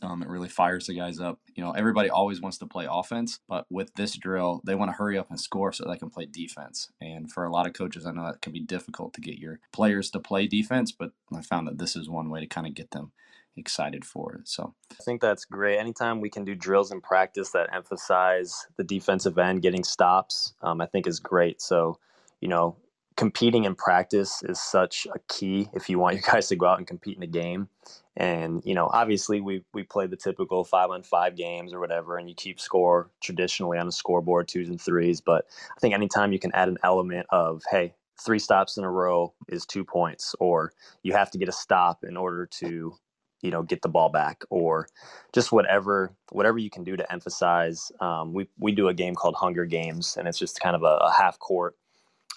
Um, 0.01 0.23
it 0.23 0.29
really 0.29 0.47
fires 0.47 0.87
the 0.87 0.93
guys 0.93 1.19
up. 1.19 1.39
You 1.55 1.63
know, 1.63 1.71
everybody 1.71 2.09
always 2.09 2.39
wants 2.39 2.57
to 2.59 2.65
play 2.65 2.87
offense, 2.89 3.39
but 3.49 3.65
with 3.69 3.93
this 3.95 4.15
drill, 4.15 4.61
they 4.65 4.75
want 4.75 4.89
to 4.89 4.97
hurry 4.97 5.17
up 5.17 5.29
and 5.29 5.39
score 5.39 5.73
so 5.73 5.85
they 5.85 5.97
can 5.97 6.09
play 6.09 6.25
defense. 6.25 6.89
And 7.01 7.29
for 7.29 7.43
a 7.43 7.51
lot 7.51 7.67
of 7.67 7.73
coaches, 7.73 8.05
I 8.05 8.13
know 8.13 8.25
that 8.25 8.41
can 8.41 8.53
be 8.53 8.61
difficult 8.61 9.13
to 9.15 9.21
get 9.21 9.39
your 9.39 9.59
players 9.73 10.09
to 10.11 10.19
play 10.19 10.47
defense, 10.47 10.93
but 10.93 11.11
I 11.35 11.41
found 11.41 11.67
that 11.67 11.79
this 11.79 11.97
is 11.97 12.09
one 12.09 12.29
way 12.29 12.39
to 12.39 12.47
kind 12.47 12.65
of 12.65 12.73
get 12.75 12.91
them 12.91 13.11
excited 13.59 14.05
for 14.05 14.35
it. 14.35 14.47
So 14.47 14.73
I 14.91 15.03
think 15.03 15.21
that's 15.21 15.45
great. 15.45 15.77
Anytime 15.77 16.21
we 16.21 16.29
can 16.29 16.45
do 16.45 16.55
drills 16.55 16.91
in 16.91 17.01
practice 17.01 17.51
that 17.51 17.73
emphasize 17.73 18.67
the 18.77 18.83
defensive 18.83 19.37
end 19.37 19.61
getting 19.61 19.83
stops, 19.83 20.53
um, 20.61 20.81
I 20.81 20.85
think 20.85 21.07
is 21.07 21.19
great. 21.19 21.61
So, 21.61 21.99
you 22.41 22.47
know, 22.47 22.77
competing 23.19 23.65
in 23.65 23.75
practice 23.75 24.41
is 24.43 24.61
such 24.61 25.05
a 25.13 25.19
key 25.27 25.67
if 25.73 25.89
you 25.89 25.99
want 25.99 26.15
your 26.15 26.23
guys 26.23 26.47
to 26.47 26.55
go 26.55 26.65
out 26.65 26.77
and 26.77 26.87
compete 26.87 27.17
in 27.17 27.23
a 27.23 27.27
game. 27.27 27.67
And 28.15 28.61
you 28.65 28.73
know, 28.73 28.89
obviously, 28.91 29.41
we 29.41 29.63
we 29.73 29.83
play 29.83 30.07
the 30.07 30.15
typical 30.15 30.63
five 30.63 30.89
on 30.89 31.03
five 31.03 31.35
games 31.35 31.73
or 31.73 31.79
whatever, 31.79 32.17
and 32.17 32.29
you 32.29 32.35
keep 32.35 32.59
score 32.59 33.09
traditionally 33.21 33.77
on 33.77 33.87
a 33.87 33.91
scoreboard, 33.91 34.47
twos 34.47 34.69
and 34.69 34.79
threes. 34.79 35.21
But 35.21 35.45
I 35.75 35.79
think 35.79 35.93
anytime 35.93 36.33
you 36.33 36.39
can 36.39 36.53
add 36.53 36.69
an 36.69 36.77
element 36.83 37.27
of, 37.29 37.61
hey, 37.69 37.93
three 38.19 38.39
stops 38.39 38.77
in 38.77 38.83
a 38.83 38.91
row 38.91 39.33
is 39.47 39.65
two 39.65 39.83
points, 39.83 40.35
or 40.39 40.73
you 41.03 41.13
have 41.13 41.31
to 41.31 41.37
get 41.37 41.49
a 41.49 41.53
stop 41.53 42.03
in 42.03 42.17
order 42.17 42.45
to 42.45 42.93
you 43.41 43.51
know 43.51 43.63
get 43.63 43.81
the 43.81 43.89
ball 43.89 44.09
back 44.09 44.43
or 44.49 44.87
just 45.33 45.51
whatever 45.51 46.11
whatever 46.31 46.57
you 46.57 46.69
can 46.69 46.83
do 46.83 46.97
to 46.97 47.11
emphasize 47.11 47.91
um, 48.01 48.33
we, 48.33 48.47
we 48.57 48.71
do 48.71 48.87
a 48.87 48.93
game 48.93 49.15
called 49.15 49.35
hunger 49.35 49.65
games 49.65 50.17
and 50.17 50.27
it's 50.27 50.39
just 50.39 50.59
kind 50.59 50.75
of 50.75 50.83
a, 50.83 50.97
a 51.01 51.11
half 51.11 51.39
court 51.39 51.75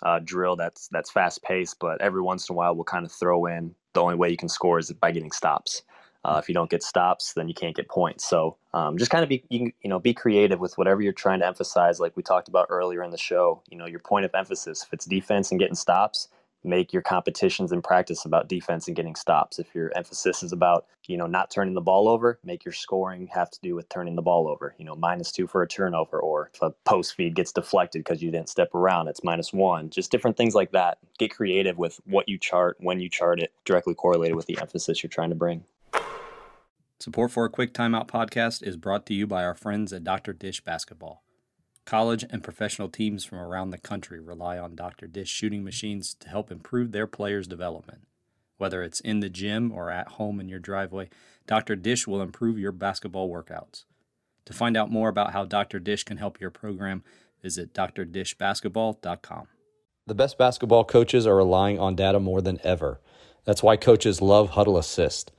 uh, 0.03 0.21
drill 0.25 0.57
that's 0.57 0.89
that's 0.89 1.11
fast 1.11 1.43
paced, 1.43 1.79
but 1.79 2.01
every 2.01 2.21
once 2.21 2.49
in 2.49 2.55
a 2.55 2.57
while 2.57 2.75
we'll 2.75 2.85
kind 2.85 3.07
of 3.07 3.13
throw 3.13 3.47
in 3.47 3.75
the 3.95 4.03
only 4.03 4.17
way 4.17 4.31
you 4.31 4.37
can 4.37 4.49
score 4.49 4.79
is 4.79 4.93
by 4.93 5.11
getting 5.11 5.33
stops. 5.33 5.83
Uh, 6.25 6.39
if 6.41 6.49
you 6.49 6.55
don't 6.55 6.71
get 6.71 6.85
stops, 6.85 7.33
then 7.33 7.49
you 7.49 7.55
can't 7.55 7.75
get 7.75 7.89
points. 7.89 8.29
So 8.29 8.57
um, 8.75 8.97
just 8.97 9.11
kind 9.11 9.25
of 9.25 9.29
be 9.29 9.45
you, 9.49 9.73
you 9.83 9.91
know 9.91 9.99
be 9.99 10.15
creative 10.15 10.61
with 10.61 10.77
whatever 10.79 11.03
you're 11.03 11.13
trying 11.13 11.41
to 11.41 11.47
emphasize. 11.47 12.01
Like 12.01 12.17
we 12.17 12.23
talked 12.23 12.49
about 12.49 12.67
earlier 12.69 13.03
in 13.03 13.11
the 13.11 13.19
show, 13.19 13.63
you 13.71 13.77
know 13.77 13.87
your 13.87 14.01
point 14.01 14.25
of 14.25 14.35
emphasis. 14.35 14.83
If 14.85 14.93
it's 14.93 15.05
defense 15.05 15.51
and 15.51 15.61
getting 15.61 15.75
stops, 15.77 16.29
make 16.65 16.93
your 16.93 17.03
competitions 17.03 17.73
and 17.73 17.83
practice 17.83 18.25
about 18.25 18.49
defense 18.49 18.87
and 18.87 18.97
getting 18.97 19.15
stops. 19.15 19.59
If 19.59 19.75
your 19.75 19.91
emphasis 19.97 20.43
is 20.43 20.53
about, 20.53 20.87
you 21.07 21.17
know, 21.17 21.27
not 21.27 21.51
turning 21.51 21.75
the 21.75 21.81
ball 21.81 22.09
over, 22.09 22.39
make 22.45 22.65
your 22.65 22.73
scoring 22.73 23.29
have 23.29 23.51
to 23.51 23.61
do 23.63 23.75
with 23.75 23.89
turning 23.89 24.17
the 24.17 24.23
ball 24.23 24.49
over. 24.49 24.75
You 24.79 24.85
know, 24.85 24.95
minus 24.95 25.33
two 25.33 25.47
for 25.47 25.63
a 25.63 25.69
turnover, 25.69 26.19
or 26.19 26.51
if 26.55 26.63
a 26.63 26.71
post 26.85 27.15
feed 27.15 27.35
gets 27.35 27.53
deflected 27.53 28.01
because 28.01 28.23
you 28.23 28.31
didn't 28.31 28.49
step 28.49 28.75
around, 28.75 29.09
it's 29.09 29.25
minus 29.25 29.53
one. 29.53 29.91
Just 29.91 30.11
different 30.11 30.37
things 30.37 30.55
like 30.55 30.73
that. 30.73 30.99
Get 31.19 31.35
creative 31.35 31.79
with 31.79 32.01
what 32.05 32.29
you 32.29 32.39
chart, 32.39 32.77
when 32.81 33.01
you 33.01 33.09
chart 33.09 33.41
it, 33.41 33.53
directly 33.65 33.95
correlated 33.95 34.37
with 34.37 34.47
the 34.47 34.59
emphasis 34.61 35.03
you're 35.03 35.11
trying 35.11 35.31
to 35.31 35.37
bring. 35.37 35.65
Support 37.01 37.33
for 37.33 37.45
a 37.45 37.51
quick 37.51 37.75
timeout 37.75 38.07
podcast 38.07 38.63
is 38.63 38.77
brought 38.77 39.07
to 39.07 39.15
you 39.15 39.27
by 39.27 39.43
our 39.43 39.55
friends 39.55 39.93
at 39.93 40.05
Dr. 40.05 40.33
Dish 40.33 40.63
Basketball. 40.63 41.25
College 41.85 42.25
and 42.31 42.45
professional 42.45 42.89
teams 42.89 43.25
from 43.25 43.39
around 43.39 43.71
the 43.71 43.79
country 43.79 44.21
rely 44.21 44.57
on 44.59 44.77
Dr. 44.77 45.07
Dish 45.07 45.29
shooting 45.29 45.65
machines 45.65 46.15
to 46.21 46.29
help 46.29 46.51
improve 46.51 46.93
their 46.93 47.07
players' 47.07 47.49
development. 47.49 48.07
Whether 48.57 48.83
it's 48.83 49.01
in 49.01 49.21
the 49.21 49.29
gym 49.29 49.73
or 49.73 49.91
at 49.91 50.09
home 50.13 50.39
in 50.39 50.49
your 50.49 50.61
driveway, 50.61 51.11
Dr. 51.47 51.75
Dish 51.75 52.07
will 52.07 52.23
improve 52.23 52.59
your 52.59 52.73
basketball 52.73 53.29
workouts. 53.29 53.85
To 54.45 54.53
find 54.53 54.77
out 54.77 54.91
more 54.91 55.09
about 55.09 55.33
how 55.33 55.45
Dr. 55.45 55.81
Dish 55.81 56.05
can 56.05 56.19
help 56.19 56.41
your 56.41 56.51
program, 56.51 57.03
visit 57.43 57.75
drdishbasketball.com. 57.75 59.49
The 60.07 60.15
best 60.15 60.39
basketball 60.39 60.85
coaches 60.85 61.27
are 61.27 61.37
relying 61.37 61.79
on 61.79 61.97
data 61.97 62.21
more 62.21 62.41
than 62.41 62.61
ever. 62.63 63.01
That's 63.45 63.63
why 63.63 63.77
coaches 63.77 64.21
love 64.21 64.53
Hudl 64.53 64.79
Assist. 64.79 65.33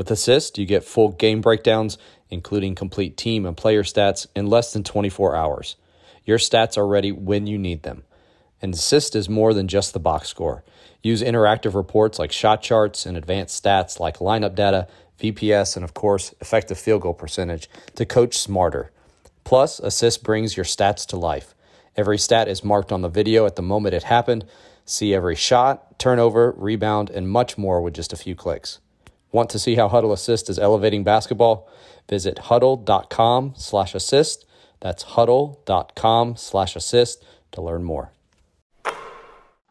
With 0.00 0.10
Assist, 0.10 0.56
you 0.56 0.64
get 0.64 0.82
full 0.82 1.10
game 1.10 1.42
breakdowns, 1.42 1.98
including 2.30 2.74
complete 2.74 3.18
team 3.18 3.44
and 3.44 3.54
player 3.54 3.82
stats, 3.82 4.26
in 4.34 4.46
less 4.46 4.72
than 4.72 4.82
24 4.82 5.36
hours. 5.36 5.76
Your 6.24 6.38
stats 6.38 6.78
are 6.78 6.86
ready 6.86 7.12
when 7.12 7.46
you 7.46 7.58
need 7.58 7.82
them. 7.82 8.04
And 8.62 8.72
Assist 8.72 9.14
is 9.14 9.28
more 9.28 9.52
than 9.52 9.68
just 9.68 9.92
the 9.92 10.00
box 10.00 10.28
score. 10.28 10.64
Use 11.02 11.20
interactive 11.20 11.74
reports 11.74 12.18
like 12.18 12.32
shot 12.32 12.62
charts 12.62 13.04
and 13.04 13.14
advanced 13.14 13.62
stats 13.62 14.00
like 14.00 14.20
lineup 14.20 14.54
data, 14.54 14.88
VPS, 15.20 15.76
and 15.76 15.84
of 15.84 15.92
course, 15.92 16.32
effective 16.40 16.78
field 16.78 17.02
goal 17.02 17.12
percentage 17.12 17.68
to 17.96 18.06
coach 18.06 18.38
smarter. 18.38 18.92
Plus, 19.44 19.80
Assist 19.80 20.24
brings 20.24 20.56
your 20.56 20.64
stats 20.64 21.04
to 21.08 21.18
life. 21.18 21.54
Every 21.94 22.16
stat 22.16 22.48
is 22.48 22.64
marked 22.64 22.90
on 22.90 23.02
the 23.02 23.10
video 23.10 23.44
at 23.44 23.56
the 23.56 23.60
moment 23.60 23.94
it 23.94 24.04
happened, 24.04 24.46
See 24.86 25.12
every 25.12 25.36
shot, 25.36 25.98
turnover, 25.98 26.54
rebound, 26.56 27.10
and 27.10 27.28
much 27.28 27.58
more 27.58 27.82
with 27.82 27.92
just 27.92 28.14
a 28.14 28.16
few 28.16 28.34
clicks. 28.34 28.80
Want 29.32 29.50
to 29.50 29.58
see 29.58 29.76
how 29.76 29.88
Hudl 29.88 30.12
Assist 30.12 30.50
is 30.50 30.58
elevating 30.58 31.04
basketball? 31.04 31.68
Visit 32.08 32.36
hudl.com 32.36 33.54
slash 33.56 33.94
assist. 33.94 34.44
That's 34.80 35.04
hudl.com 35.04 36.36
slash 36.36 36.74
assist 36.74 37.24
to 37.52 37.62
learn 37.62 37.84
more. 37.84 38.12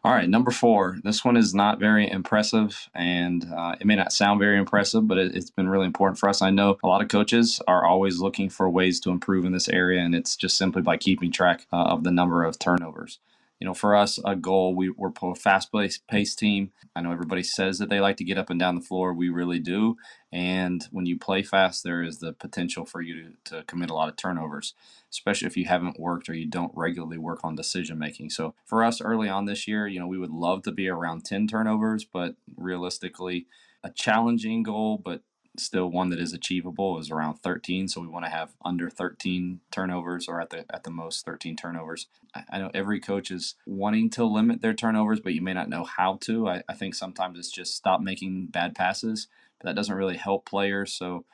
All 0.02 0.14
right, 0.14 0.30
number 0.30 0.50
four. 0.50 0.96
This 1.04 1.26
one 1.26 1.36
is 1.36 1.54
not 1.54 1.78
very 1.78 2.10
impressive, 2.10 2.88
and 2.94 3.46
uh, 3.54 3.76
it 3.78 3.86
may 3.86 3.96
not 3.96 4.14
sound 4.14 4.40
very 4.40 4.56
impressive, 4.58 5.06
but 5.06 5.18
it, 5.18 5.34
has 5.34 5.50
been 5.50 5.68
really 5.68 5.84
important 5.84 6.18
for 6.18 6.30
us. 6.30 6.40
I 6.40 6.48
know 6.48 6.78
a 6.82 6.86
lot 6.86 7.02
of 7.02 7.08
coaches 7.08 7.60
are 7.68 7.84
always 7.84 8.18
looking 8.18 8.48
for 8.48 8.70
ways 8.70 8.98
to 9.00 9.10
improve 9.10 9.44
in 9.44 9.52
this 9.52 9.68
area, 9.68 10.00
and 10.00 10.14
it's 10.14 10.36
just 10.36 10.56
simply 10.56 10.80
by 10.80 10.96
keeping 10.96 11.30
track 11.30 11.66
uh, 11.70 11.82
of 11.82 12.04
the 12.04 12.10
number 12.10 12.44
of 12.44 12.58
turnovers 12.58 13.18
you 13.60 13.66
know, 13.66 13.74
for 13.74 13.94
us, 13.94 14.18
a 14.24 14.34
goal, 14.34 14.74
we, 14.74 14.88
we're 14.88 15.12
a 15.22 15.34
fast 15.34 15.70
paced 16.08 16.38
team. 16.38 16.72
I 16.96 17.02
know 17.02 17.12
everybody 17.12 17.42
says 17.42 17.78
that 17.78 17.90
they 17.90 18.00
like 18.00 18.16
to 18.16 18.24
get 18.24 18.38
up 18.38 18.48
and 18.48 18.58
down 18.58 18.74
the 18.74 18.80
floor. 18.80 19.12
We 19.12 19.28
really 19.28 19.60
do. 19.60 19.96
And 20.32 20.86
when 20.90 21.04
you 21.04 21.18
play 21.18 21.42
fast, 21.42 21.84
there 21.84 22.02
is 22.02 22.20
the 22.20 22.32
potential 22.32 22.86
for 22.86 23.02
you 23.02 23.34
to, 23.44 23.56
to 23.56 23.64
commit 23.64 23.90
a 23.90 23.94
lot 23.94 24.08
of 24.08 24.16
turnovers, 24.16 24.74
especially 25.10 25.46
if 25.46 25.58
you 25.58 25.66
haven't 25.66 26.00
worked 26.00 26.30
or 26.30 26.34
you 26.34 26.46
don't 26.46 26.72
regularly 26.74 27.18
work 27.18 27.40
on 27.44 27.54
decision 27.54 27.98
making. 27.98 28.30
So 28.30 28.54
for 28.64 28.82
us 28.82 29.02
early 29.02 29.28
on 29.28 29.44
this 29.44 29.68
year, 29.68 29.86
you 29.86 30.00
know, 30.00 30.06
we 30.06 30.18
would 30.18 30.30
love 30.30 30.62
to 30.62 30.72
be 30.72 30.88
around 30.88 31.26
10 31.26 31.46
turnovers, 31.46 32.04
but 32.04 32.36
realistically, 32.56 33.46
a 33.82 33.90
challenging 33.90 34.62
goal, 34.62 34.98
but 34.98 35.22
still 35.56 35.88
one 35.88 36.10
that 36.10 36.20
is 36.20 36.32
achievable 36.32 36.98
is 36.98 37.10
around 37.10 37.34
13 37.36 37.88
so 37.88 38.00
we 38.00 38.06
want 38.06 38.24
to 38.24 38.30
have 38.30 38.50
under 38.64 38.88
13 38.88 39.60
turnovers 39.70 40.28
or 40.28 40.40
at 40.40 40.50
the 40.50 40.64
at 40.72 40.84
the 40.84 40.90
most 40.90 41.24
13 41.24 41.56
turnovers. 41.56 42.06
I, 42.34 42.58
know 42.58 42.70
every 42.72 43.00
coach 43.00 43.30
is 43.30 43.56
wanting 43.66 44.10
to 44.10 44.24
limit 44.24 44.62
their 44.62 44.74
turnovers 44.74 45.20
but 45.20 45.34
you 45.34 45.42
may 45.42 45.52
not 45.52 45.68
know 45.68 45.84
how 45.84 46.18
to. 46.22 46.48
I, 46.48 46.62
I 46.68 46.74
think 46.74 46.94
sometimes 46.94 47.38
it's 47.38 47.50
just 47.50 47.74
stop 47.74 48.00
making 48.00 48.46
bad 48.46 48.74
passes 48.74 49.26
but 49.60 49.68
that 49.68 49.76
doesn't 49.76 49.94
really 49.94 50.16
help 50.16 50.46
players. 50.46 50.92
So 50.92 51.24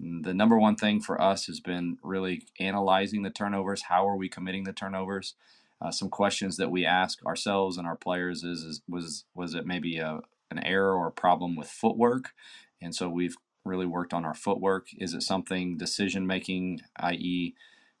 mm, 0.00 0.22
the 0.22 0.34
number 0.34 0.58
one 0.58 0.76
thing 0.76 1.00
for 1.00 1.20
us 1.20 1.46
has 1.46 1.60
been 1.60 1.98
really 2.02 2.46
analyzing 2.60 3.22
the 3.22 3.30
turnovers. 3.30 3.84
How 3.84 4.06
are 4.08 4.16
we 4.16 4.28
committing 4.28 4.64
the 4.64 4.72
turnovers? 4.72 5.34
Uh, 5.80 5.90
some 5.90 6.10
questions 6.10 6.58
that 6.58 6.70
we 6.70 6.86
ask 6.86 7.24
ourselves 7.26 7.76
and 7.76 7.86
our 7.86 7.96
players 7.96 8.44
is, 8.44 8.62
is 8.62 8.82
was 8.88 9.24
was 9.34 9.54
it 9.54 9.66
maybe 9.66 9.98
a, 9.98 10.20
an 10.50 10.60
error 10.60 10.94
or 10.94 11.08
a 11.08 11.12
problem 11.12 11.56
with 11.56 11.68
footwork? 11.68 12.32
And 12.80 12.94
so 12.94 13.08
we've 13.08 13.36
really 13.64 13.86
worked 13.86 14.12
on 14.12 14.24
our 14.24 14.34
footwork? 14.34 14.88
Is 14.98 15.14
it 15.14 15.22
something 15.22 15.76
decision 15.76 16.26
making, 16.26 16.80
i.e., 16.96 17.54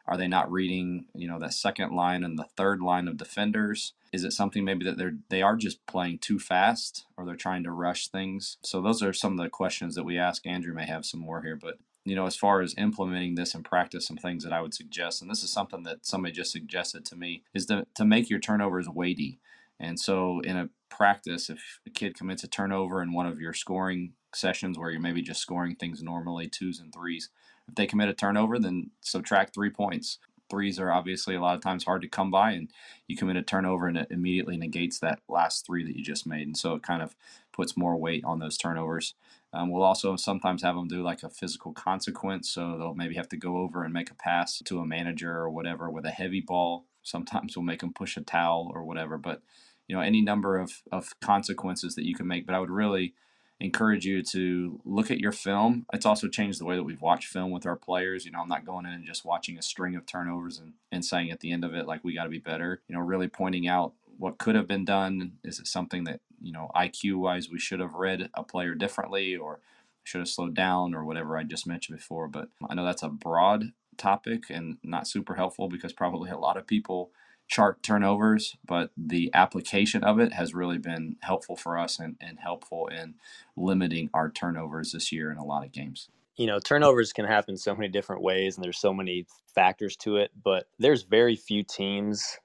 are 0.06 0.16
they 0.16 0.26
not 0.26 0.50
reading, 0.50 1.06
you 1.14 1.28
know, 1.28 1.38
that 1.38 1.54
second 1.54 1.92
line 1.92 2.24
and 2.24 2.38
the 2.38 2.48
third 2.56 2.80
line 2.80 3.06
of 3.06 3.16
defenders? 3.16 3.92
Is 4.12 4.24
it 4.24 4.32
something 4.32 4.64
maybe 4.64 4.84
that 4.84 4.98
they're 4.98 5.16
they 5.28 5.42
are 5.42 5.56
just 5.56 5.86
playing 5.86 6.18
too 6.18 6.38
fast 6.38 7.06
or 7.16 7.24
they're 7.24 7.36
trying 7.36 7.62
to 7.64 7.70
rush 7.70 8.08
things? 8.08 8.56
So 8.62 8.82
those 8.82 9.02
are 9.02 9.12
some 9.12 9.38
of 9.38 9.38
the 9.38 9.48
questions 9.48 9.94
that 9.94 10.02
we 10.04 10.18
ask. 10.18 10.46
Andrew 10.46 10.74
may 10.74 10.86
have 10.86 11.06
some 11.06 11.20
more 11.20 11.42
here, 11.42 11.56
but 11.56 11.78
you 12.04 12.16
know, 12.16 12.26
as 12.26 12.36
far 12.36 12.60
as 12.62 12.74
implementing 12.76 13.36
this 13.36 13.54
in 13.54 13.62
practice, 13.62 14.06
some 14.06 14.16
things 14.16 14.42
that 14.42 14.52
I 14.52 14.60
would 14.60 14.74
suggest, 14.74 15.22
and 15.22 15.30
this 15.30 15.44
is 15.44 15.52
something 15.52 15.84
that 15.84 16.04
somebody 16.04 16.32
just 16.32 16.50
suggested 16.50 17.04
to 17.06 17.16
me, 17.16 17.44
is 17.54 17.66
to, 17.66 17.86
to 17.94 18.04
make 18.04 18.28
your 18.28 18.40
turnovers 18.40 18.88
weighty. 18.88 19.38
And 19.78 20.00
so 20.00 20.40
in 20.40 20.56
a 20.56 20.68
practice, 20.88 21.48
if 21.48 21.80
a 21.86 21.90
kid 21.90 22.16
commits 22.16 22.42
a 22.42 22.48
turnover 22.48 23.02
in 23.02 23.12
one 23.12 23.26
of 23.26 23.40
your 23.40 23.52
scoring 23.52 24.14
sessions 24.34 24.78
where 24.78 24.90
you're 24.90 25.00
maybe 25.00 25.22
just 25.22 25.40
scoring 25.40 25.74
things 25.74 26.02
normally, 26.02 26.48
twos 26.48 26.80
and 26.80 26.92
threes. 26.92 27.28
If 27.68 27.74
they 27.74 27.86
commit 27.86 28.08
a 28.08 28.14
turnover, 28.14 28.58
then 28.58 28.90
subtract 29.00 29.54
three 29.54 29.70
points. 29.70 30.18
Threes 30.50 30.78
are 30.78 30.92
obviously 30.92 31.34
a 31.34 31.40
lot 31.40 31.54
of 31.54 31.62
times 31.62 31.84
hard 31.84 32.02
to 32.02 32.08
come 32.08 32.30
by, 32.30 32.50
and 32.50 32.68
you 33.06 33.16
commit 33.16 33.36
a 33.36 33.42
turnover 33.42 33.86
and 33.86 33.96
it 33.96 34.08
immediately 34.10 34.56
negates 34.56 34.98
that 34.98 35.20
last 35.28 35.64
three 35.64 35.84
that 35.84 35.96
you 35.96 36.04
just 36.04 36.26
made. 36.26 36.46
And 36.46 36.56
so 36.56 36.74
it 36.74 36.82
kind 36.82 37.02
of 37.02 37.14
puts 37.52 37.76
more 37.76 37.96
weight 37.96 38.24
on 38.24 38.38
those 38.38 38.58
turnovers. 38.58 39.14
Um, 39.54 39.70
we'll 39.70 39.82
also 39.82 40.16
sometimes 40.16 40.62
have 40.62 40.74
them 40.74 40.88
do 40.88 41.02
like 41.02 41.22
a 41.22 41.30
physical 41.30 41.72
consequence. 41.72 42.50
So 42.50 42.76
they'll 42.76 42.94
maybe 42.94 43.14
have 43.14 43.28
to 43.30 43.36
go 43.36 43.58
over 43.58 43.84
and 43.84 43.92
make 43.92 44.10
a 44.10 44.14
pass 44.14 44.58
to 44.58 44.78
a 44.78 44.86
manager 44.86 45.32
or 45.36 45.50
whatever 45.50 45.90
with 45.90 46.06
a 46.06 46.10
heavy 46.10 46.40
ball. 46.40 46.86
Sometimes 47.02 47.56
we'll 47.56 47.64
make 47.64 47.80
them 47.80 47.92
push 47.92 48.16
a 48.16 48.22
towel 48.22 48.70
or 48.74 48.84
whatever. 48.84 49.18
But, 49.18 49.42
you 49.88 49.96
know, 49.96 50.02
any 50.02 50.22
number 50.22 50.58
of, 50.58 50.82
of 50.90 51.18
consequences 51.20 51.94
that 51.94 52.06
you 52.06 52.14
can 52.14 52.26
make. 52.26 52.46
But 52.46 52.54
I 52.54 52.60
would 52.60 52.70
really 52.70 53.14
encourage 53.62 54.04
you 54.04 54.22
to 54.24 54.80
look 54.84 55.10
at 55.10 55.20
your 55.20 55.30
film. 55.30 55.86
It's 55.92 56.04
also 56.04 56.26
changed 56.26 56.60
the 56.60 56.64
way 56.64 56.74
that 56.74 56.82
we've 56.82 57.00
watched 57.00 57.28
film 57.28 57.52
with 57.52 57.64
our 57.64 57.76
players. 57.76 58.24
You 58.26 58.32
know, 58.32 58.40
I'm 58.40 58.48
not 58.48 58.66
going 58.66 58.86
in 58.86 58.92
and 58.92 59.06
just 59.06 59.24
watching 59.24 59.56
a 59.56 59.62
string 59.62 59.94
of 59.94 60.04
turnovers 60.04 60.58
and, 60.58 60.72
and 60.90 61.04
saying 61.04 61.30
at 61.30 61.40
the 61.40 61.52
end 61.52 61.64
of 61.64 61.72
it, 61.72 61.86
like, 61.86 62.02
we 62.02 62.14
got 62.14 62.24
to 62.24 62.28
be 62.28 62.38
better. 62.38 62.82
You 62.88 62.96
know, 62.96 63.00
really 63.00 63.28
pointing 63.28 63.68
out 63.68 63.92
what 64.18 64.38
could 64.38 64.56
have 64.56 64.66
been 64.66 64.84
done. 64.84 65.34
Is 65.44 65.60
it 65.60 65.68
something 65.68 66.02
that, 66.04 66.20
you 66.40 66.52
know, 66.52 66.70
IQ 66.74 67.16
wise, 67.18 67.48
we 67.48 67.60
should 67.60 67.78
have 67.78 67.94
read 67.94 68.30
a 68.34 68.42
player 68.42 68.74
differently 68.74 69.36
or 69.36 69.60
should 70.02 70.20
have 70.20 70.28
slowed 70.28 70.54
down 70.54 70.92
or 70.92 71.04
whatever 71.04 71.38
I 71.38 71.44
just 71.44 71.66
mentioned 71.66 71.96
before. 71.96 72.26
But 72.26 72.48
I 72.68 72.74
know 72.74 72.84
that's 72.84 73.04
a 73.04 73.08
broad 73.08 73.66
topic 73.96 74.44
and 74.50 74.78
not 74.82 75.06
super 75.06 75.36
helpful 75.36 75.68
because 75.68 75.92
probably 75.92 76.30
a 76.30 76.38
lot 76.38 76.56
of 76.56 76.66
people 76.66 77.12
chart 77.48 77.82
turnovers, 77.82 78.56
but 78.66 78.90
the 78.96 79.30
application 79.34 80.02
of 80.02 80.18
it 80.18 80.32
has 80.32 80.54
really 80.54 80.78
been 80.78 81.16
helpful 81.20 81.56
for 81.56 81.78
us 81.78 81.98
and, 81.98 82.16
and 82.20 82.38
helpful 82.40 82.86
in 82.88 83.14
limiting 83.56 84.08
our 84.14 84.30
turnovers 84.30 84.92
this 84.92 85.12
year 85.12 85.30
in 85.30 85.36
a 85.36 85.44
lot 85.44 85.64
of 85.64 85.72
games. 85.72 86.08
You 86.36 86.46
know, 86.46 86.58
turnovers 86.58 87.12
can 87.12 87.26
happen 87.26 87.56
so 87.56 87.74
many 87.74 87.88
different 87.88 88.22
ways 88.22 88.56
and 88.56 88.64
there's 88.64 88.78
so 88.78 88.94
many 88.94 89.26
factors 89.54 89.96
to 89.96 90.16
it, 90.16 90.30
but 90.42 90.66
there's 90.78 91.02
very 91.02 91.36
few 91.36 91.62
teams 91.62 92.38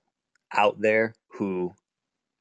out 0.53 0.81
there 0.81 1.15
who 1.29 1.73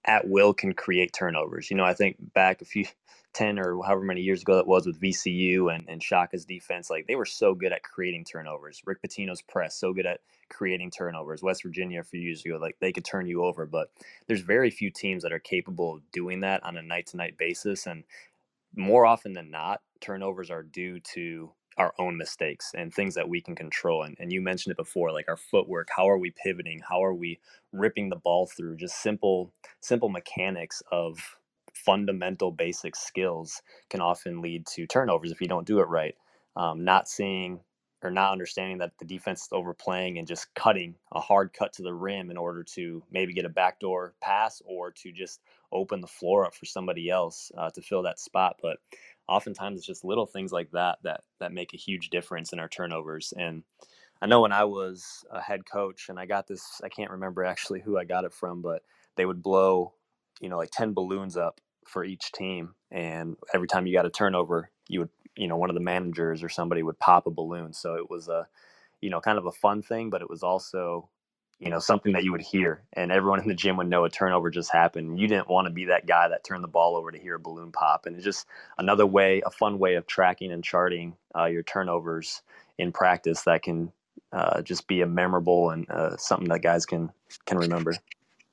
at 0.06 0.28
will 0.28 0.54
can 0.54 0.72
create 0.72 1.12
turnovers. 1.12 1.70
You 1.70 1.76
know, 1.76 1.84
I 1.84 1.94
think 1.94 2.16
back 2.34 2.62
a 2.62 2.64
few 2.64 2.86
10 3.34 3.58
or 3.58 3.82
however 3.84 4.00
many 4.00 4.22
years 4.22 4.40
ago 4.40 4.56
that 4.56 4.66
was 4.66 4.86
with 4.86 4.98
VCU 4.98 5.74
and, 5.74 5.84
and 5.88 6.02
Shaka's 6.02 6.46
defense, 6.46 6.88
like 6.88 7.06
they 7.06 7.16
were 7.16 7.26
so 7.26 7.54
good 7.54 7.70
at 7.70 7.82
creating 7.82 8.24
turnovers. 8.24 8.80
Rick 8.86 9.02
Pitino's 9.02 9.42
press, 9.42 9.78
so 9.78 9.92
good 9.92 10.06
at 10.06 10.20
creating 10.48 10.90
turnovers. 10.90 11.42
West 11.42 11.62
Virginia 11.62 12.00
a 12.00 12.04
few 12.04 12.20
years 12.20 12.44
ago, 12.44 12.56
like 12.58 12.76
they 12.80 12.92
could 12.92 13.04
turn 13.04 13.26
you 13.26 13.44
over, 13.44 13.66
but 13.66 13.90
there's 14.26 14.40
very 14.40 14.70
few 14.70 14.90
teams 14.90 15.22
that 15.22 15.34
are 15.34 15.38
capable 15.38 15.96
of 15.96 16.10
doing 16.12 16.40
that 16.40 16.64
on 16.64 16.78
a 16.78 16.82
night 16.82 17.08
to 17.08 17.18
night 17.18 17.36
basis. 17.36 17.86
And 17.86 18.04
more 18.74 19.04
often 19.04 19.34
than 19.34 19.50
not, 19.50 19.82
turnovers 20.00 20.50
are 20.50 20.62
due 20.62 21.00
to 21.00 21.52
our 21.78 21.92
own 21.98 22.16
mistakes 22.16 22.72
and 22.76 22.92
things 22.92 23.14
that 23.14 23.28
we 23.28 23.40
can 23.40 23.54
control. 23.54 24.02
And, 24.02 24.16
and 24.18 24.32
you 24.32 24.40
mentioned 24.40 24.72
it 24.72 24.76
before, 24.76 25.12
like 25.12 25.28
our 25.28 25.36
footwork. 25.36 25.88
How 25.94 26.08
are 26.08 26.18
we 26.18 26.30
pivoting? 26.30 26.80
How 26.88 27.04
are 27.04 27.14
we 27.14 27.38
ripping 27.72 28.08
the 28.08 28.16
ball 28.16 28.46
through? 28.46 28.76
Just 28.76 29.02
simple, 29.02 29.52
simple 29.80 30.08
mechanics 30.08 30.82
of 30.90 31.18
fundamental 31.74 32.50
basic 32.50 32.96
skills 32.96 33.62
can 33.90 34.00
often 34.00 34.40
lead 34.40 34.66
to 34.66 34.86
turnovers 34.86 35.30
if 35.30 35.40
you 35.40 35.48
don't 35.48 35.66
do 35.66 35.80
it 35.80 35.88
right. 35.88 36.14
Um, 36.56 36.84
not 36.84 37.08
seeing 37.08 37.60
or 38.02 38.10
not 38.10 38.32
understanding 38.32 38.78
that 38.78 38.92
the 38.98 39.04
defense 39.04 39.42
is 39.42 39.48
overplaying 39.52 40.18
and 40.18 40.28
just 40.28 40.54
cutting 40.54 40.94
a 41.12 41.20
hard 41.20 41.52
cut 41.52 41.72
to 41.74 41.82
the 41.82 41.92
rim 41.92 42.30
in 42.30 42.36
order 42.36 42.62
to 42.62 43.02
maybe 43.10 43.32
get 43.32 43.44
a 43.44 43.50
backdoor 43.50 44.14
pass 44.22 44.62
or 44.64 44.90
to 44.92 45.12
just 45.12 45.40
open 45.72 46.00
the 46.00 46.06
floor 46.06 46.46
up 46.46 46.54
for 46.54 46.66
somebody 46.66 47.10
else 47.10 47.50
uh, 47.58 47.70
to 47.70 47.82
fill 47.82 48.02
that 48.02 48.20
spot. 48.20 48.56
But 48.62 48.78
oftentimes 49.28 49.78
it's 49.78 49.86
just 49.86 50.04
little 50.04 50.26
things 50.26 50.52
like 50.52 50.70
that 50.72 50.98
that 51.02 51.22
that 51.40 51.52
make 51.52 51.74
a 51.74 51.78
huge 51.78 52.10
difference 52.10 52.52
in 52.52 52.60
our 52.60 52.68
turnovers. 52.68 53.32
And 53.36 53.64
I 54.22 54.26
know 54.26 54.40
when 54.40 54.52
I 54.52 54.64
was 54.64 55.24
a 55.30 55.40
head 55.40 55.62
coach 55.70 56.08
and 56.08 56.18
I 56.18 56.26
got 56.26 56.46
this, 56.46 56.80
I 56.82 56.88
can't 56.88 57.10
remember 57.10 57.44
actually 57.44 57.80
who 57.80 57.98
I 57.98 58.04
got 58.04 58.24
it 58.24 58.32
from, 58.32 58.62
but 58.62 58.82
they 59.16 59.26
would 59.26 59.42
blow, 59.42 59.92
you 60.40 60.48
know, 60.48 60.56
like 60.56 60.70
10 60.70 60.94
balloons 60.94 61.36
up 61.36 61.60
for 61.86 62.04
each 62.04 62.32
team. 62.32 62.74
And 62.90 63.36
every 63.52 63.68
time 63.68 63.86
you 63.86 63.92
got 63.92 64.06
a 64.06 64.10
turnover, 64.10 64.70
you 64.88 65.00
would, 65.00 65.10
you 65.36 65.48
know, 65.48 65.56
one 65.56 65.70
of 65.70 65.74
the 65.74 65.80
managers 65.80 66.42
or 66.42 66.48
somebody 66.48 66.82
would 66.82 66.98
pop 66.98 67.26
a 67.26 67.30
balloon. 67.30 67.72
So 67.74 67.96
it 67.96 68.08
was 68.08 68.28
a, 68.28 68.48
you 69.00 69.10
know, 69.10 69.20
kind 69.20 69.38
of 69.38 69.46
a 69.46 69.52
fun 69.52 69.82
thing, 69.82 70.08
but 70.08 70.22
it 70.22 70.30
was 70.30 70.42
also, 70.42 71.10
you 71.58 71.70
know, 71.70 71.78
something 71.78 72.12
that 72.12 72.24
you 72.24 72.32
would 72.32 72.42
hear. 72.42 72.82
And 72.92 73.10
everyone 73.10 73.40
in 73.40 73.48
the 73.48 73.54
gym 73.54 73.76
would 73.78 73.88
know 73.88 74.04
a 74.04 74.10
turnover 74.10 74.50
just 74.50 74.70
happened. 74.70 75.18
You 75.18 75.26
didn't 75.26 75.48
want 75.48 75.66
to 75.66 75.72
be 75.72 75.86
that 75.86 76.06
guy 76.06 76.28
that 76.28 76.44
turned 76.44 76.62
the 76.62 76.68
ball 76.68 76.96
over 76.96 77.10
to 77.10 77.18
hear 77.18 77.36
a 77.36 77.40
balloon 77.40 77.72
pop. 77.72 78.06
And 78.06 78.14
it's 78.14 78.24
just 78.24 78.46
another 78.78 79.06
way, 79.06 79.42
a 79.44 79.50
fun 79.50 79.78
way 79.78 79.94
of 79.94 80.06
tracking 80.06 80.52
and 80.52 80.62
charting 80.62 81.16
uh, 81.34 81.46
your 81.46 81.62
turnovers 81.62 82.42
in 82.78 82.92
practice 82.92 83.42
that 83.42 83.62
can 83.62 83.90
uh, 84.32 84.60
just 84.62 84.86
be 84.86 85.00
a 85.00 85.06
memorable 85.06 85.70
and 85.70 85.88
uh, 85.90 86.16
something 86.16 86.48
that 86.48 86.60
guys 86.60 86.84
can 86.84 87.10
can 87.46 87.58
remember. 87.58 87.94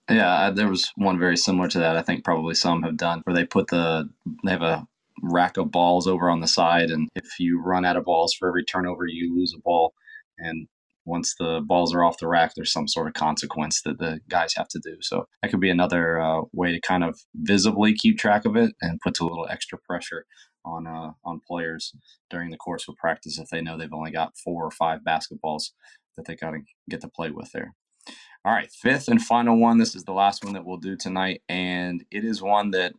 Yeah, 0.09 0.51
there 0.51 0.67
was 0.67 0.91
one 0.95 1.17
very 1.17 1.37
similar 1.37 1.67
to 1.69 1.79
that. 1.79 1.97
I 1.97 2.01
think 2.01 2.23
probably 2.23 2.55
some 2.55 2.83
have 2.83 2.97
done 2.97 3.21
where 3.23 3.35
they 3.35 3.45
put 3.45 3.67
the 3.67 4.09
they 4.43 4.51
have 4.51 4.61
a 4.61 4.87
rack 5.21 5.57
of 5.57 5.71
balls 5.71 6.07
over 6.07 6.29
on 6.29 6.41
the 6.41 6.47
side, 6.47 6.89
and 6.89 7.09
if 7.15 7.39
you 7.39 7.61
run 7.61 7.85
out 7.85 7.97
of 7.97 8.05
balls 8.05 8.33
for 8.33 8.47
every 8.47 8.63
turnover, 8.63 9.05
you 9.07 9.35
lose 9.35 9.53
a 9.53 9.61
ball. 9.61 9.93
Once 11.23 11.36
the 11.39 11.62
balls 11.65 11.95
are 11.95 12.03
off 12.03 12.17
the 12.17 12.27
rack, 12.27 12.51
there's 12.53 12.73
some 12.73 12.86
sort 12.86 13.07
of 13.07 13.13
consequence 13.13 13.81
that 13.83 13.97
the 13.97 14.19
guys 14.27 14.53
have 14.57 14.67
to 14.67 14.77
do. 14.83 14.97
So 14.99 15.25
that 15.41 15.51
could 15.51 15.62
be 15.62 15.69
another 15.69 16.19
uh, 16.19 16.41
way 16.51 16.73
to 16.73 16.81
kind 16.81 17.01
of 17.01 17.17
visibly 17.33 17.93
keep 17.93 18.17
track 18.17 18.43
of 18.43 18.57
it 18.57 18.75
and 18.81 18.99
puts 18.99 19.21
a 19.21 19.23
little 19.23 19.47
extra 19.49 19.79
pressure 19.88 20.25
on 20.65 20.86
uh, 20.86 21.12
on 21.23 21.39
players 21.47 21.95
during 22.29 22.51
the 22.51 22.57
course 22.57 22.89
of 22.89 22.97
practice 22.97 23.39
if 23.39 23.47
they 23.47 23.62
know 23.62 23.77
they've 23.77 23.93
only 23.93 24.12
got 24.12 24.36
four 24.36 24.65
or 24.65 24.71
five 24.71 24.99
basketballs 25.07 25.69
that 26.17 26.25
they 26.25 26.36
got 26.36 26.51
to 26.51 26.59
get 26.89 26.99
to 26.99 27.07
play 27.07 27.31
with 27.31 27.53
there. 27.53 27.73
All 28.43 28.51
right, 28.51 28.69
fifth 28.69 29.07
and 29.07 29.21
final 29.21 29.57
one. 29.57 29.77
This 29.77 29.95
is 29.95 30.03
the 30.03 30.12
last 30.12 30.43
one 30.43 30.51
that 30.55 30.65
we'll 30.65 30.75
do 30.75 30.97
tonight, 30.97 31.41
and 31.47 32.03
it 32.12 32.25
is 32.25 32.41
one 32.41 32.71
that 32.71 32.95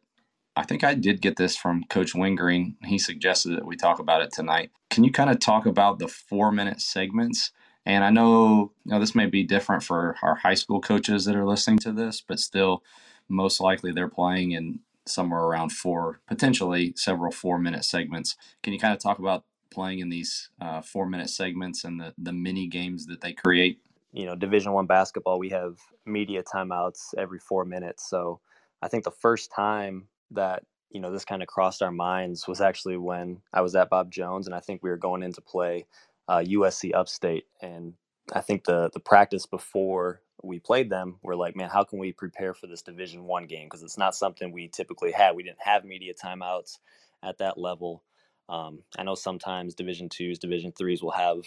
I 0.57 0.63
think 0.63 0.83
I 0.83 0.95
did 0.95 1.21
get 1.21 1.37
this 1.37 1.59
from 1.59 1.85
Coach 1.91 2.15
Wingreen. 2.15 2.77
He 2.85 2.99
suggested 2.99 3.55
that 3.55 3.67
we 3.67 3.77
talk 3.77 3.99
about 3.99 4.23
it 4.23 4.33
tonight. 4.33 4.71
Can 4.89 5.05
you 5.05 5.13
kind 5.13 5.29
of 5.29 5.41
talk 5.41 5.67
about 5.67 5.99
the 5.99 6.09
four 6.09 6.51
minute 6.53 6.81
segments? 6.81 7.53
And 7.87 8.05
I 8.05 8.11
know, 8.11 8.73
you 8.85 8.93
know 8.93 9.01
this 9.01 9.15
may 9.15 9.27
be 9.27 9.43
different 9.43 9.83
for 9.83 10.17
our 10.23 10.37
high 10.37 10.55
school 10.55 10.81
coaches 10.81 11.25
that 11.25 11.37
are 11.37 11.47
listening 11.47 11.79
to 11.81 11.93
this, 11.93 12.23
but 12.27 12.41
still, 12.41 12.83
most 13.29 13.61
likely 13.61 13.93
they're 13.93 14.09
playing 14.09 14.53
in 14.53 14.81
somewhere 15.07 15.41
around 15.41 15.71
four, 15.71 16.21
potentially 16.27 16.93
several 16.97 17.31
four 17.31 17.59
minute 17.59 17.85
segments. 17.85 18.37
Can 18.63 18.73
you 18.73 18.79
kind 18.79 18.95
of 18.95 19.01
talk 19.01 19.19
about 19.19 19.45
playing 19.71 19.99
in 19.99 20.09
these 20.09 20.51
uh, 20.61 20.81
four 20.81 21.07
minute 21.07 21.29
segments 21.29 21.85
and 21.85 22.01
the, 22.01 22.15
the 22.17 22.33
mini 22.33 22.67
games 22.67 23.07
that 23.07 23.21
they 23.21 23.33
create? 23.33 23.81
You 24.13 24.27
know, 24.27 24.37
Division 24.37 24.73
One 24.73 24.87
basketball, 24.87 25.39
we 25.39 25.51
have 25.51 25.79
media 26.07 26.43
timeouts 26.43 27.15
every 27.19 27.39
four 27.39 27.65
minutes. 27.65 28.09
So 28.09 28.41
I 28.81 28.89
think 28.89 29.05
the 29.05 29.11
first 29.11 29.51
time 29.51 30.09
that 30.31 30.63
you 30.91 31.01
know 31.01 31.11
this 31.11 31.25
kind 31.25 31.43
of 31.43 31.49
crossed 31.49 31.83
our 31.83 31.91
minds 31.91 32.47
was 32.47 32.61
actually 32.61 32.97
when 32.97 33.41
I 33.53 33.61
was 33.61 33.75
at 33.75 33.91
Bob 33.91 34.13
Jones, 34.13 34.47
and 34.47 34.55
I 34.55 34.61
think 34.61 34.83
we 34.83 34.91
were 34.91 34.97
going 34.97 35.23
into 35.23 35.41
play 35.41 35.87
uh, 36.29 36.39
USC 36.39 36.95
Upstate, 36.95 37.47
and 37.63 37.95
I 38.33 38.41
think 38.41 38.65
the 38.65 38.91
the 38.93 39.01
practice 39.01 39.47
before 39.47 40.23
we 40.43 40.59
played 40.61 40.91
them, 40.91 41.17
we're 41.23 41.37
like, 41.37 41.57
man, 41.57 41.71
how 41.71 41.85
can 41.85 41.99
we 41.99 42.13
prepare 42.13 42.55
for 42.55 42.67
this 42.67 42.83
Division 42.83 43.25
One 43.25 43.47
game? 43.47 43.67
Because 43.67 43.83
it's 43.83 43.99
not 43.99 44.15
something 44.15 44.53
we 44.53 44.69
typically 44.69 45.13
had. 45.13 45.37
We 45.37 45.43
didn't 45.43 45.63
have 45.63 45.85
media 45.85 46.15
timeouts 46.15 46.79
at 47.23 47.39
that 47.39 47.59
level. 47.59 48.03
Um, 48.49 48.83
I 48.99 49.05
know 49.05 49.15
sometimes 49.15 49.75
Division 49.75 50.09
twos, 50.09 50.39
Division 50.39 50.73
threes 50.73 51.03
will 51.03 51.13
have 51.13 51.39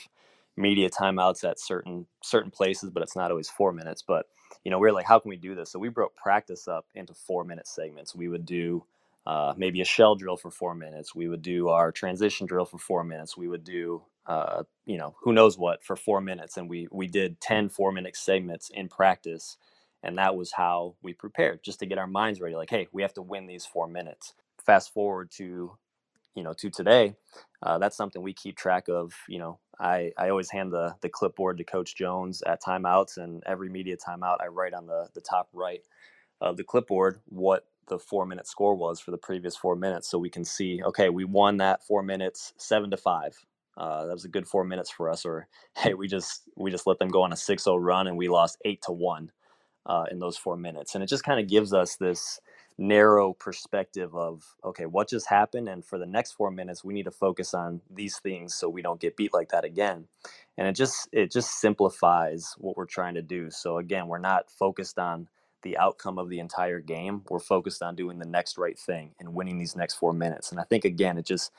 media 0.57 0.89
timeouts 0.89 1.49
at 1.49 1.59
certain 1.59 2.07
certain 2.23 2.51
places, 2.51 2.91
but 2.91 3.03
it's 3.03 3.15
not 3.15 3.31
always 3.31 3.49
four 3.49 3.73
minutes. 3.73 4.03
But 4.07 4.27
you 4.63 4.71
know, 4.71 4.79
we 4.79 4.89
are 4.89 4.93
like, 4.93 5.07
how 5.07 5.19
can 5.19 5.29
we 5.29 5.37
do 5.37 5.55
this? 5.55 5.71
So 5.71 5.79
we 5.79 5.89
broke 5.89 6.15
practice 6.15 6.67
up 6.67 6.85
into 6.95 7.13
four 7.13 7.43
minute 7.43 7.67
segments. 7.67 8.15
We 8.15 8.27
would 8.29 8.45
do 8.45 8.83
uh, 9.27 9.55
maybe 9.57 9.81
a 9.81 9.85
shell 9.85 10.15
drill 10.15 10.37
for 10.37 10.51
four 10.51 10.75
minutes. 10.75 11.15
We 11.15 11.29
would 11.29 11.43
do 11.43 11.69
our 11.69 11.93
transition 11.93 12.47
drill 12.47 12.65
for 12.65 12.79
four 12.79 13.05
minutes. 13.05 13.37
We 13.37 13.49
would 13.49 13.65
do, 13.65 14.03
uh, 14.27 14.63
you 14.85 14.97
know, 14.97 15.15
who 15.21 15.33
knows 15.33 15.57
what 15.57 15.83
for 15.83 15.95
four 15.95 16.21
minutes. 16.21 16.57
And 16.57 16.69
we, 16.69 16.87
we 16.91 17.07
did 17.07 17.41
10 17.41 17.69
four 17.69 17.91
minute 17.91 18.17
segments 18.17 18.69
in 18.73 18.89
practice. 18.89 19.57
And 20.03 20.17
that 20.17 20.35
was 20.35 20.53
how 20.53 20.95
we 21.01 21.13
prepared 21.13 21.63
just 21.63 21.79
to 21.79 21.85
get 21.85 21.97
our 21.97 22.07
minds 22.07 22.41
ready. 22.41 22.55
Like, 22.55 22.69
hey, 22.69 22.87
we 22.91 23.01
have 23.01 23.13
to 23.15 23.21
win 23.21 23.47
these 23.47 23.65
four 23.65 23.87
minutes. 23.87 24.33
Fast 24.65 24.93
forward 24.93 25.31
to, 25.37 25.77
you 26.35 26.43
know, 26.43 26.53
to 26.53 26.69
today. 26.69 27.15
Uh, 27.63 27.77
that's 27.79 27.97
something 27.97 28.21
we 28.21 28.33
keep 28.33 28.57
track 28.57 28.87
of, 28.89 29.13
you 29.27 29.39
know, 29.39 29.59
I, 29.79 30.11
I 30.17 30.29
always 30.29 30.49
hand 30.51 30.71
the, 30.71 30.95
the 31.01 31.09
clipboard 31.09 31.57
to 31.57 31.63
Coach 31.63 31.95
Jones 31.95 32.41
at 32.43 32.63
timeouts, 32.63 33.17
and 33.17 33.43
every 33.45 33.69
media 33.69 33.97
timeout, 33.97 34.37
I 34.41 34.47
write 34.47 34.73
on 34.73 34.87
the, 34.87 35.09
the 35.13 35.21
top 35.21 35.49
right 35.53 35.81
of 36.41 36.57
the 36.57 36.63
clipboard 36.63 37.19
what 37.25 37.65
the 37.87 37.99
four 37.99 38.25
minute 38.25 38.47
score 38.47 38.75
was 38.75 38.99
for 38.99 39.11
the 39.11 39.17
previous 39.17 39.55
four 39.55 39.75
minutes, 39.75 40.09
so 40.09 40.17
we 40.17 40.29
can 40.29 40.45
see, 40.45 40.81
okay, 40.83 41.09
we 41.09 41.25
won 41.25 41.57
that 41.57 41.85
four 41.85 42.03
minutes, 42.03 42.53
seven 42.57 42.91
to 42.91 42.97
five. 42.97 43.37
Uh, 43.77 44.07
that 44.07 44.13
was 44.13 44.25
a 44.25 44.29
good 44.29 44.47
four 44.47 44.63
minutes 44.65 44.91
for 44.91 45.09
us. 45.09 45.25
Or 45.25 45.47
hey, 45.77 45.93
we 45.93 46.07
just 46.07 46.43
we 46.57 46.71
just 46.71 46.87
let 46.87 46.99
them 46.99 47.09
go 47.09 47.23
on 47.23 47.31
a 47.31 47.35
6-0 47.35 47.77
run 47.79 48.07
and 48.07 48.17
we 48.17 48.27
lost 48.27 48.57
eight 48.65 48.81
to 48.83 48.91
one 48.91 49.31
uh, 49.85 50.05
in 50.11 50.19
those 50.19 50.37
four 50.37 50.57
minutes, 50.57 50.95
and 50.95 51.03
it 51.03 51.07
just 51.07 51.23
kind 51.23 51.39
of 51.39 51.47
gives 51.49 51.73
us 51.73 51.95
this 51.95 52.41
narrow 52.79 53.33
perspective 53.33 54.15
of 54.15 54.43
okay 54.63 54.85
what 54.85 55.09
just 55.09 55.27
happened? 55.29 55.67
And 55.69 55.83
for 55.85 55.97
the 55.97 56.05
next 56.05 56.33
four 56.33 56.51
minutes 56.51 56.83
we 56.83 56.93
need 56.93 57.05
to 57.05 57.11
focus 57.11 57.53
on 57.53 57.81
these 57.89 58.19
things 58.19 58.53
so 58.55 58.69
we 58.69 58.81
don't 58.83 58.99
get 59.01 59.17
beat 59.17 59.33
like 59.33 59.49
that 59.49 59.65
again. 59.65 60.07
And 60.57 60.67
it 60.67 60.73
just 60.73 61.09
it 61.11 61.31
just 61.31 61.59
simplifies 61.59 62.53
what 62.59 62.77
we're 62.77 62.85
trying 62.85 63.15
to 63.15 63.23
do. 63.23 63.49
So 63.51 63.79
again 63.79 64.07
we're 64.07 64.19
not 64.19 64.51
focused 64.51 64.99
on 64.99 65.27
the 65.63 65.77
outcome 65.77 66.19
of 66.19 66.29
the 66.29 66.39
entire 66.39 66.79
game. 66.79 67.23
We're 67.29 67.39
focused 67.39 67.81
on 67.81 67.95
doing 67.95 68.19
the 68.19 68.27
next 68.27 68.59
right 68.59 68.77
thing 68.77 69.11
and 69.19 69.33
winning 69.33 69.57
these 69.57 69.75
next 69.75 69.95
four 69.95 70.13
minutes. 70.13 70.51
And 70.51 70.59
i 70.59 70.63
think 70.63 70.85
again 70.85 71.17
it 71.17 71.25
just 71.25 71.51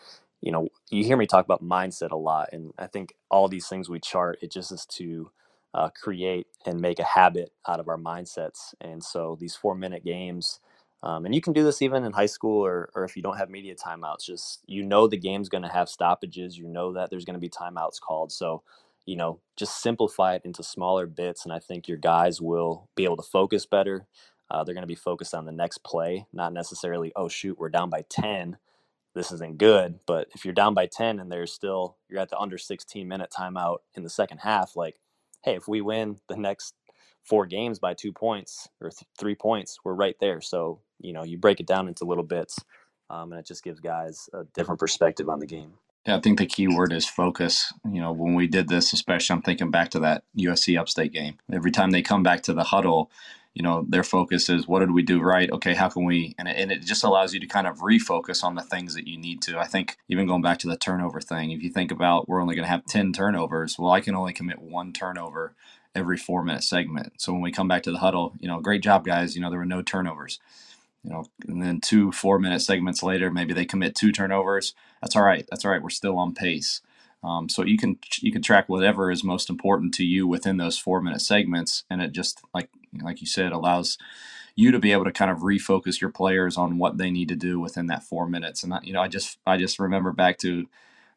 you 0.42 0.53
know 0.53 0.68
you 0.90 1.05
hear 1.05 1.16
me 1.18 1.27
talk 1.27 1.44
about 1.44 1.64
mindset 1.64 2.12
a 2.12 2.16
lot 2.16 2.48
and 2.53 2.72
i 2.79 2.87
think 2.87 3.14
all 3.31 3.48
these 3.48 3.68
things 3.68 3.88
we 3.90 4.01
chart 4.01 4.38
it 4.42 4.53
just 4.53 4.72
is 4.72 4.87
to 4.87 5.31
uh, 5.74 5.90
create 6.03 6.46
and 6.66 6.81
make 6.81 6.98
a 7.01 7.05
habit 7.05 7.51
out 7.68 7.81
of 7.81 7.88
our 7.88 7.98
mindsets 7.98 8.74
and 8.81 9.05
so 9.05 9.37
these 9.40 9.57
four 9.57 9.74
minute 9.74 10.05
games 10.05 10.57
um, 11.03 11.27
and 11.27 11.35
you 11.35 11.42
can 11.42 11.55
do 11.55 11.64
this 11.64 11.83
even 11.83 12.05
in 12.05 12.12
high 12.12 12.27
school 12.27 12.66
or, 12.66 12.90
or 12.94 13.05
if 13.05 13.16
you 13.16 13.22
don't 13.22 13.38
have 13.38 13.51
media 13.51 13.74
timeouts. 13.77 14.27
Just 14.27 14.61
you 14.68 14.85
know 14.85 15.09
the 15.09 15.18
game's 15.18 15.51
going 15.51 15.64
to 15.64 15.70
have 15.70 15.88
stoppages. 15.90 16.59
You 16.59 16.68
know 16.68 16.94
that 16.94 17.11
there's 17.11 17.27
going 17.27 17.37
to 17.37 17.40
be 17.40 17.51
timeouts 17.51 18.01
called. 18.03 18.33
So, 18.33 18.64
you 19.07 19.16
know, 19.16 19.40
just 19.57 19.83
simplify 19.83 20.37
it 20.37 20.42
into 20.44 20.62
smaller 20.64 21.07
bits, 21.09 21.46
and 21.46 21.55
I 21.55 21.61
think 21.61 21.88
your 21.88 21.98
guys 21.98 22.42
will 22.42 22.90
be 22.96 23.07
able 23.07 23.16
to 23.18 23.24
focus 23.24 23.66
better. 23.66 24.07
Uh, 24.53 24.64
they're 24.64 24.74
going 24.74 24.83
to 24.83 24.88
be 24.88 24.96
focused 24.96 25.35
on 25.35 25.46
the 25.46 25.53
next 25.53 25.85
play, 25.85 26.27
not 26.35 26.53
necessarily, 26.55 27.12
oh 27.16 27.29
shoot, 27.29 27.59
we're 27.59 27.70
down 27.70 27.90
by 27.90 28.05
ten. 28.11 28.59
This 29.14 29.33
isn't 29.33 29.59
good. 29.59 30.01
But 30.07 30.29
if 30.35 30.44
you're 30.44 30.55
down 30.55 30.75
by 30.75 30.87
ten 30.87 31.18
and 31.18 31.31
there's 31.31 31.53
still 31.53 31.97
you're 32.09 32.21
at 32.21 32.31
the 32.31 32.38
under 32.38 32.59
16 32.59 33.07
minute 33.07 33.33
timeout 33.37 33.79
in 33.94 34.03
the 34.03 34.11
second 34.11 34.38
half, 34.38 34.77
like, 34.77 34.97
hey, 35.44 35.55
if 35.57 35.68
we 35.68 35.81
win 35.81 36.18
the 36.29 36.37
next 36.37 36.75
four 37.25 37.47
games 37.47 37.79
by 37.79 37.94
two 37.94 38.12
points 38.12 38.68
or 38.81 38.90
th- 38.90 39.09
three 39.18 39.35
points, 39.35 39.79
we're 39.85 39.94
right 39.94 40.16
there. 40.21 40.40
So 40.40 40.81
you 41.01 41.12
know 41.12 41.25
you 41.25 41.38
break 41.38 41.61
it 41.61 41.66
down 41.66 41.88
into 41.88 42.05
little 42.05 42.25
bits, 42.25 42.59
um, 43.11 43.33
and 43.33 43.40
it 43.40 43.47
just 43.47 43.64
gives 43.64 43.81
guys 43.81 44.29
a 44.33 44.44
different 44.55 44.81
perspective 44.81 45.29
on 45.29 45.40
the 45.40 45.47
game. 45.47 45.73
Yeah, 46.07 46.16
I 46.16 46.21
think 46.21 46.38
the 46.38 46.47
key 46.47 46.68
word 46.68 46.92
is 46.92 47.07
focus. 47.07 47.73
You 47.90 48.01
know, 48.01 48.12
when 48.12 48.35
we 48.35 48.47
did 48.47 48.68
this, 48.68 48.92
especially, 48.94 49.35
I'm 49.35 49.42
thinking 49.42 49.71
back 49.71 49.90
to 49.90 50.01
that 50.01 50.25
USC 50.38 50.79
Upstate 50.79 51.12
game. 51.12 51.38
Every 51.53 51.71
time 51.71 51.90
they 51.90 52.03
come 52.03 52.23
back 52.23 52.42
to 52.44 52.55
the 52.55 52.64
huddle, 52.64 53.11
you 53.59 53.64
know, 53.64 53.85
their 53.88 54.05
focus 54.05 54.49
is 54.49 54.68
what 54.68 54.81
did 54.81 54.92
we 54.92 55.03
do 55.03 55.21
right? 55.21 55.51
Okay, 55.51 55.75
how 55.75 55.90
can 55.90 56.05
we? 56.05 56.37
And 56.38 56.49
it, 56.49 56.57
and 56.59 56.73
it 56.73 56.83
just 56.83 57.05
allows 57.05 57.35
you 57.35 57.40
to 57.40 57.47
kind 57.49 57.66
of 57.66 57.81
refocus 57.81 58.44
on 58.44 58.55
the 58.55 58.62
things 58.62 58.94
that 58.94 59.09
you 59.09 59.18
need 59.18 59.42
to. 59.42 59.59
I 59.59 59.66
think 59.66 59.99
even 60.09 60.29
going 60.29 60.42
back 60.42 60.61
to 60.61 60.68
the 60.68 60.79
turnover 60.79 61.21
thing, 61.21 61.51
if 61.51 61.62
you 61.62 61.71
think 61.71 61.90
about 61.90 62.29
we're 62.29 62.40
only 62.40 62.55
going 62.55 62.66
to 62.66 62.71
have 62.71 62.87
10 62.87 63.12
turnovers, 63.12 63.77
well, 63.79 63.92
I 63.92 64.01
can 64.01 64.14
only 64.14 64.33
commit 64.33 64.62
one 64.62 64.94
turnover 64.94 65.57
every 65.97 66.18
four 66.18 66.44
minute 66.44 66.62
segment. 66.62 67.14
So 67.21 67.33
when 67.35 67.42
we 67.42 67.53
come 67.53 67.68
back 67.68 67.83
to 67.85 67.92
the 67.92 67.99
huddle, 67.99 68.35
you 68.40 68.49
know, 68.49 68.61
great 68.61 68.83
job, 68.85 69.05
guys. 69.05 69.35
You 69.35 69.42
know, 69.42 69.51
there 69.51 69.59
were 69.59 69.66
no 69.66 69.83
turnovers 69.83 70.38
you 71.05 71.11
know, 71.11 71.27
and 71.49 71.62
then 71.62 71.81
two 71.81 72.12
four 72.12 72.38
minute 72.38 72.61
segments 72.62 73.03
later, 73.03 73.31
maybe 73.31 73.55
they 73.55 73.64
commit 73.64 73.94
two 73.94 74.12
turnovers. 74.12 74.75
That's 75.03 75.16
all 75.16 75.23
right. 75.23 75.47
That's 75.51 75.64
all 75.64 75.71
right. 75.71 75.83
We're 75.83 75.90
still 75.90 76.18
on 76.18 76.35
pace. 76.35 76.83
Um, 77.25 77.49
so 77.49 77.64
you 77.64 77.79
can 77.79 77.99
you 78.21 78.33
can 78.33 78.42
track 78.42 78.68
whatever 78.68 79.11
is 79.11 79.25
most 79.25 79.51
important 79.51 79.94
to 79.94 80.05
you 80.05 80.27
within 80.29 80.59
those 80.59 80.79
four 80.79 81.01
minute 81.01 81.21
segments, 81.21 81.85
and 81.90 82.03
it 82.03 82.12
just 82.12 82.40
like 82.55 82.71
like 83.03 83.20
you 83.20 83.27
said 83.27 83.53
allows 83.53 83.98
you 84.57 84.72
to 84.72 84.79
be 84.79 84.92
able 84.92 85.05
to 85.05 85.12
kind 85.12 85.31
of 85.31 85.38
refocus 85.38 86.01
your 86.01 86.11
players 86.11 86.57
on 86.57 86.79
what 86.79 86.98
they 86.98 87.11
need 87.11 87.29
to 87.29 87.37
do 87.37 87.61
within 87.61 87.87
that 87.87 88.03
four 88.03 88.27
minutes. 88.27 88.64
And 88.64 88.74
you 88.83 88.92
know, 88.92 89.01
I 89.01 89.09
just 89.09 89.38
I 89.46 89.57
just 89.57 89.79
remember 89.79 90.12
back 90.12 90.38
to 90.38 90.66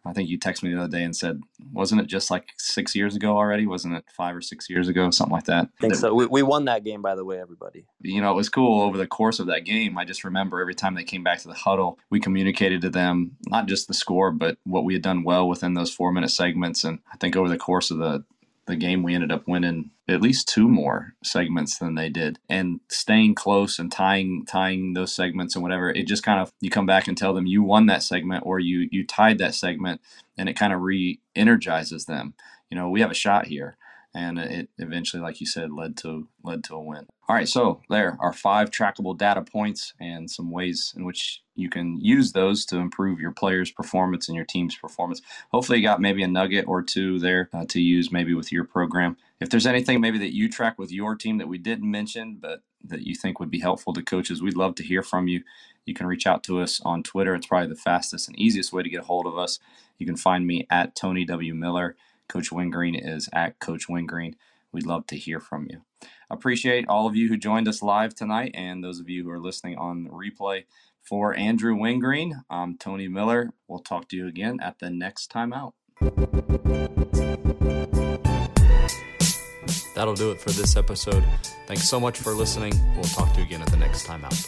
I 0.04 0.14
think 0.14 0.30
you 0.30 0.40
texted 0.40 0.64
me 0.64 0.74
the 0.74 0.80
other 0.80 0.98
day 0.98 1.04
and 1.04 1.16
said, 1.16 1.42
wasn't 1.72 2.02
it 2.02 2.08
just 2.08 2.32
like 2.32 2.50
six 2.58 2.96
years 2.96 3.16
ago 3.16 3.38
already? 3.38 3.68
Wasn't 3.68 3.94
it 3.94 4.06
five 4.10 4.36
or 4.36 4.42
six 4.42 4.68
years 4.70 4.88
ago, 4.88 5.12
something 5.12 5.34
like 5.34 5.46
that? 5.46 5.70
I 5.78 5.82
think 5.82 5.96
so. 5.96 6.14
We, 6.14 6.26
we 6.26 6.42
won 6.42 6.66
that 6.66 6.84
game, 6.84 7.04
by 7.04 7.14
the 7.14 7.24
way, 7.24 7.40
everybody. 7.40 7.86
You 8.02 8.20
know, 8.20 8.32
it 8.32 8.36
was 8.36 8.50
cool 8.50 8.82
over 8.82 8.98
the 8.98 9.06
course 9.06 9.40
of 9.40 9.48
that 9.48 9.64
game. 9.64 9.98
I 10.00 10.06
just 10.06 10.24
remember 10.24 10.60
every 10.60 10.74
time 10.74 10.96
they 10.96 11.04
came 11.04 11.24
back 11.24 11.40
to 11.42 11.48
the 11.48 11.54
huddle, 11.54 12.00
we 12.10 12.20
communicated 12.20 12.82
to 12.82 12.90
them 12.90 13.38
not 13.48 13.68
just 13.68 13.88
the 13.88 13.94
score, 13.94 14.32
but 14.32 14.58
what 14.64 14.86
we 14.86 14.94
had 14.94 15.04
done 15.04 15.24
well 15.24 15.48
within 15.48 15.76
those 15.76 15.94
four 15.94 16.12
minute 16.12 16.32
segments. 16.32 16.84
And 16.84 17.00
I 17.14 17.18
think 17.18 17.36
over 17.36 17.50
the 17.50 17.58
course 17.58 17.92
of 17.92 18.00
the 18.00 18.24
the 18.72 18.78
game 18.78 19.04
we 19.04 19.14
ended 19.14 19.32
up 19.32 19.48
winning 19.48 19.92
at 20.08 20.22
least 20.22 20.48
two 20.48 20.68
more 20.68 21.14
segments 21.24 21.78
than 21.78 21.96
they 21.96 22.10
did. 22.10 22.40
And 22.50 22.80
staying 22.90 23.36
close 23.36 23.78
and 23.78 23.92
tying 23.92 24.46
tying 24.48 24.94
those 24.94 25.14
segments 25.14 25.56
and 25.56 25.62
whatever 25.62 25.90
it 25.92 26.08
just 26.08 26.24
kind 26.24 26.40
of 26.40 26.52
you 26.62 26.70
come 26.70 26.86
back 26.86 27.08
and 27.08 27.18
tell 27.18 27.34
them 27.34 27.46
you 27.46 27.62
won 27.62 27.86
that 27.88 28.02
segment 28.02 28.44
or 28.46 28.60
you 28.60 28.88
you 28.92 29.06
tied 29.06 29.38
that 29.40 29.54
segment 29.54 30.02
and 30.38 30.50
it 30.50 30.58
kind 30.58 30.74
of 30.74 30.82
re-energizes 30.82 32.06
them. 32.06 32.34
You 32.70 32.78
know 32.78 32.90
we 32.90 33.02
have 33.02 33.12
a 33.12 33.16
shot 33.16 33.48
here 33.48 33.78
and 34.14 34.40
it 34.40 34.70
eventually 34.78 35.22
like 35.22 35.40
you 35.40 35.46
said 35.46 35.72
led 35.72 35.96
to 35.98 36.28
led 36.44 36.64
to 36.64 36.76
a 36.76 36.82
win. 36.82 37.08
All 37.28 37.36
right 37.36 37.48
so 37.48 37.82
there 37.90 38.18
are 38.20 38.34
five 38.34 38.72
trackable 38.72 39.18
data 39.18 39.42
points 39.42 39.94
and 40.00 40.30
some 40.30 40.52
ways 40.52 40.94
in 40.96 41.06
which 41.06 41.42
you 41.56 41.70
can 41.70 42.00
use 42.02 42.32
those 42.32 42.66
to 42.66 42.78
improve 42.78 43.20
your 43.20 43.32
players 43.32 43.72
performance 43.72 44.28
and 44.28 44.36
your 44.36 44.46
team's 44.46 44.76
performance. 44.76 45.22
Hopefully 45.52 45.80
you 45.80 45.84
got 45.84 46.02
maybe 46.02 46.24
a 46.24 46.28
nugget 46.28 46.66
or 46.68 46.82
two 46.82 47.20
there 47.20 47.50
uh, 47.54 47.66
to 47.70 47.82
use 47.82 48.12
maybe 48.12 48.34
with 48.34 48.52
your 48.52 48.64
program. 48.64 49.18
If 49.40 49.50
there's 49.50 49.66
anything 49.66 50.02
maybe 50.02 50.18
that 50.20 50.36
you 50.36 50.50
track 50.50 50.78
with 50.78 50.92
your 50.92 51.16
team 51.16 51.38
that 51.38 51.48
we 51.48 51.58
didn't 51.58 51.90
mention 51.90 52.38
but 52.42 52.64
that 52.84 53.02
you 53.02 53.16
think 53.16 53.40
would 53.40 53.52
be 53.52 53.60
helpful 53.60 53.94
to 53.94 54.02
coaches 54.02 54.42
we'd 54.42 54.58
love 54.58 54.76
to 54.76 54.84
hear 54.84 55.04
from 55.04 55.28
you. 55.28 55.44
You 55.86 55.94
can 55.94 56.08
reach 56.08 56.28
out 56.28 56.44
to 56.44 56.60
us 56.62 56.82
on 56.82 57.04
twitter. 57.04 57.36
It's 57.36 57.48
probably 57.48 57.70
the 57.70 57.76
fastest 57.76 58.28
and 58.28 58.40
easiest 58.40 58.74
way 58.74 58.84
to 58.84 58.90
get 58.90 59.02
a 59.02 59.06
hold 59.06 59.26
of 59.26 59.38
us. 59.38 59.60
You 59.98 60.06
can 60.06 60.18
find 60.18 60.46
me 60.48 60.68
at 60.70 60.96
tony 60.96 61.26
w. 61.26 61.54
Miller 61.54 61.96
Coach 62.32 62.50
Wingreen 62.50 62.96
is 62.96 63.28
at 63.34 63.60
Coach 63.60 63.90
Wingreen. 63.90 64.38
We'd 64.72 64.86
love 64.86 65.06
to 65.08 65.18
hear 65.18 65.42
from 65.42 65.68
you. 65.70 65.82
Appreciate 66.30 66.86
all 66.88 67.06
of 67.06 67.14
you 67.14 67.28
who 67.28 67.36
joined 67.36 67.68
us 67.68 67.84
live 67.84 68.16
tonight 68.16 68.52
and 68.54 68.82
those 68.82 69.02
of 69.02 69.10
you 69.10 69.24
who 69.24 69.30
are 69.32 69.40
listening 69.40 69.78
on 69.78 70.08
replay. 70.08 70.64
For 71.02 71.36
Andrew 71.36 71.76
Wingreen, 71.76 72.44
I'm 72.50 72.78
Tony 72.78 73.10
Miller. 73.10 73.52
We'll 73.68 73.80
talk 73.80 74.08
to 74.10 74.16
you 74.16 74.28
again 74.28 74.60
at 74.62 74.80
the 74.80 74.90
next 74.90 75.28
time 75.28 75.52
out. 75.52 75.74
That'll 79.94 80.16
do 80.16 80.32
it 80.32 80.40
for 80.40 80.52
this 80.52 80.78
episode. 80.78 81.26
Thanks 81.68 81.90
so 81.90 82.00
much 82.00 82.18
for 82.18 82.34
listening. 82.34 82.72
We'll 82.96 83.04
talk 83.04 83.34
to 83.34 83.42
you 83.42 83.46
again 83.46 83.62
at 83.62 83.72
the 83.72 83.78
next 83.78 84.06
time 84.06 84.24
out. 84.24 84.48